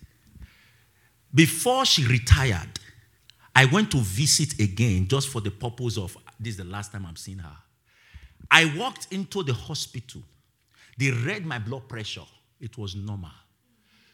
Before 1.33 1.85
she 1.85 2.05
retired, 2.05 2.79
I 3.55 3.65
went 3.65 3.91
to 3.91 3.97
visit 3.97 4.59
again 4.59 5.07
just 5.07 5.29
for 5.29 5.39
the 5.39 5.51
purpose 5.51 5.97
of 5.97 6.17
this 6.39 6.51
is 6.51 6.57
the 6.57 6.65
last 6.65 6.91
time 6.91 7.05
I'm 7.05 7.15
seeing 7.15 7.37
her. 7.37 7.55
I 8.51 8.73
walked 8.77 9.13
into 9.13 9.43
the 9.43 9.53
hospital. 9.53 10.21
They 10.97 11.11
read 11.11 11.45
my 11.45 11.57
blood 11.57 11.87
pressure. 11.87 12.25
It 12.59 12.77
was 12.77 12.95
normal. 12.95 13.31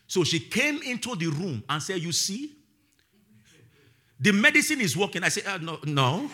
So 0.05 0.23
she 0.23 0.39
came 0.39 0.81
into 0.83 1.15
the 1.15 1.27
room 1.27 1.63
and 1.67 1.81
said, 1.81 1.99
You 2.01 2.11
see, 2.11 2.53
the 4.19 4.31
medicine 4.31 4.79
is 4.79 4.95
working. 4.95 5.23
I 5.23 5.29
said, 5.29 5.47
uh, 5.47 5.57
No, 5.57 5.79
no. 5.85 6.29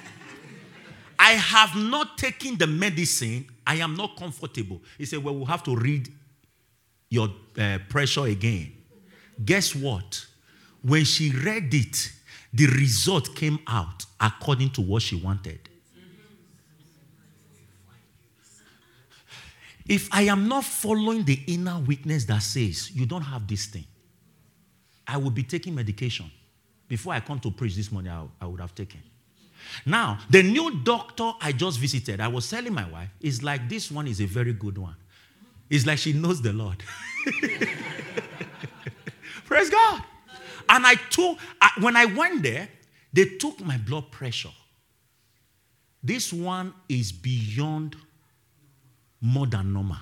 I 1.18 1.32
have 1.32 1.76
not 1.78 2.18
taken 2.18 2.58
the 2.58 2.68
medicine. 2.68 3.48
I 3.66 3.76
am 3.76 3.96
not 3.96 4.18
comfortable. 4.18 4.82
He 4.98 5.06
said, 5.06 5.24
Well, 5.24 5.36
we'll 5.36 5.46
have 5.46 5.64
to 5.64 5.76
read 5.76 6.12
your 7.10 7.30
uh, 7.58 7.80
pressure 7.90 8.26
again. 8.26 8.72
Guess 9.44 9.76
what? 9.76 10.26
When 10.82 11.04
she 11.04 11.32
read 11.32 11.74
it, 11.74 12.12
the 12.54 12.68
result 12.68 13.36
came 13.36 13.60
out 13.68 14.06
according 14.20 14.70
to 14.72 14.82
what 14.82 15.02
she 15.02 15.16
wanted. 15.16 15.60
If 19.88 20.10
I 20.12 20.24
am 20.24 20.48
not 20.48 20.64
following 20.64 21.24
the 21.26 21.40
inner 21.48 21.80
witness 21.80 22.26
that 22.26 22.42
says 22.42 22.92
you 22.92 23.06
don't 23.06 23.22
have 23.22 23.48
this 23.48 23.68
thing, 23.68 23.86
I 25.08 25.18
will 25.18 25.30
be 25.30 25.44
taking 25.44 25.76
medication. 25.76 26.32
Before 26.88 27.14
I 27.14 27.20
come 27.20 27.40
to 27.42 27.52
preach 27.52 27.76
this 27.76 27.92
morning, 27.92 28.12
I, 28.12 28.26
I 28.42 28.48
would 28.48 28.60
have 28.60 28.74
taken. 28.74 29.02
Now, 29.86 30.20
the 30.30 30.44
new 30.44 30.80
doctor 30.84 31.32
I 31.42 31.52
just 31.52 31.80
visited, 31.80 32.20
I 32.20 32.28
was 32.28 32.50
telling 32.50 32.74
my 32.74 32.88
wife, 32.90 33.10
is 33.22 33.44
like 33.44 33.68
this 33.68 33.92
one 33.92 34.08
is 34.08 34.22
a 34.22 34.26
very 34.26 34.54
good 34.54 34.78
one. 34.78 34.96
It's 35.70 35.86
like 35.86 35.98
she 35.98 36.14
knows 36.14 36.42
the 36.42 36.54
Lord. 36.54 36.84
Praise 39.46 39.70
God. 39.70 40.04
And 40.70 40.86
I 40.86 40.96
took, 40.96 41.38
when 41.80 41.96
I 41.96 42.06
went 42.06 42.44
there, 42.44 42.68
they 43.14 43.26
took 43.26 43.60
my 43.62 43.78
blood 43.78 44.12
pressure. 44.12 44.50
This 46.04 46.34
one 46.34 46.74
is 46.90 47.12
beyond 47.12 47.96
more 49.22 49.48
than 49.48 49.74
normal. 49.74 49.98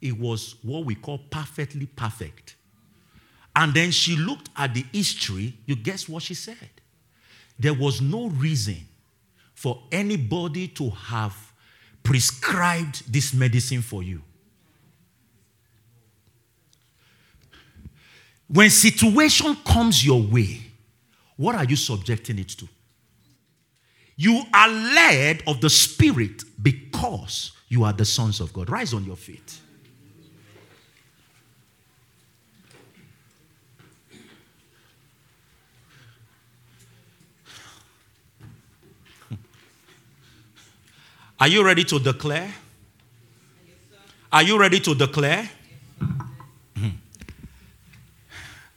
It 0.00 0.18
was 0.18 0.56
what 0.62 0.84
we 0.84 0.94
call 0.94 1.18
perfectly 1.18 1.86
perfect. 1.86 2.56
And 3.54 3.74
then 3.74 3.90
she 3.90 4.16
looked 4.16 4.48
at 4.56 4.74
the 4.74 4.84
history. 4.92 5.54
You 5.66 5.76
guess 5.76 6.08
what 6.08 6.22
she 6.22 6.34
said? 6.34 6.70
There 7.58 7.74
was 7.74 8.00
no 8.00 8.28
reason 8.28 8.88
for 9.54 9.82
anybody 9.92 10.68
to 10.68 10.90
have 10.90 11.52
prescribed 12.02 13.12
this 13.12 13.32
medicine 13.32 13.82
for 13.82 14.02
you. 14.02 14.22
When 18.52 18.68
situation 18.68 19.56
comes 19.64 20.04
your 20.04 20.20
way, 20.22 20.60
what 21.36 21.54
are 21.54 21.64
you 21.64 21.74
subjecting 21.74 22.38
it 22.38 22.50
to? 22.50 22.68
You 24.14 24.42
are 24.52 24.68
led 24.68 25.42
of 25.46 25.62
the 25.62 25.70
Spirit 25.70 26.42
because 26.62 27.52
you 27.68 27.82
are 27.84 27.94
the 27.94 28.04
sons 28.04 28.40
of 28.40 28.52
God. 28.52 28.68
Rise 28.68 28.92
on 28.92 29.04
your 29.06 29.16
feet. 29.16 29.58
Are 41.40 41.48
you 41.48 41.64
ready 41.64 41.84
to 41.84 41.98
declare? 41.98 42.54
Are 44.30 44.42
you 44.42 44.60
ready 44.60 44.78
to 44.80 44.94
declare? 44.94 45.50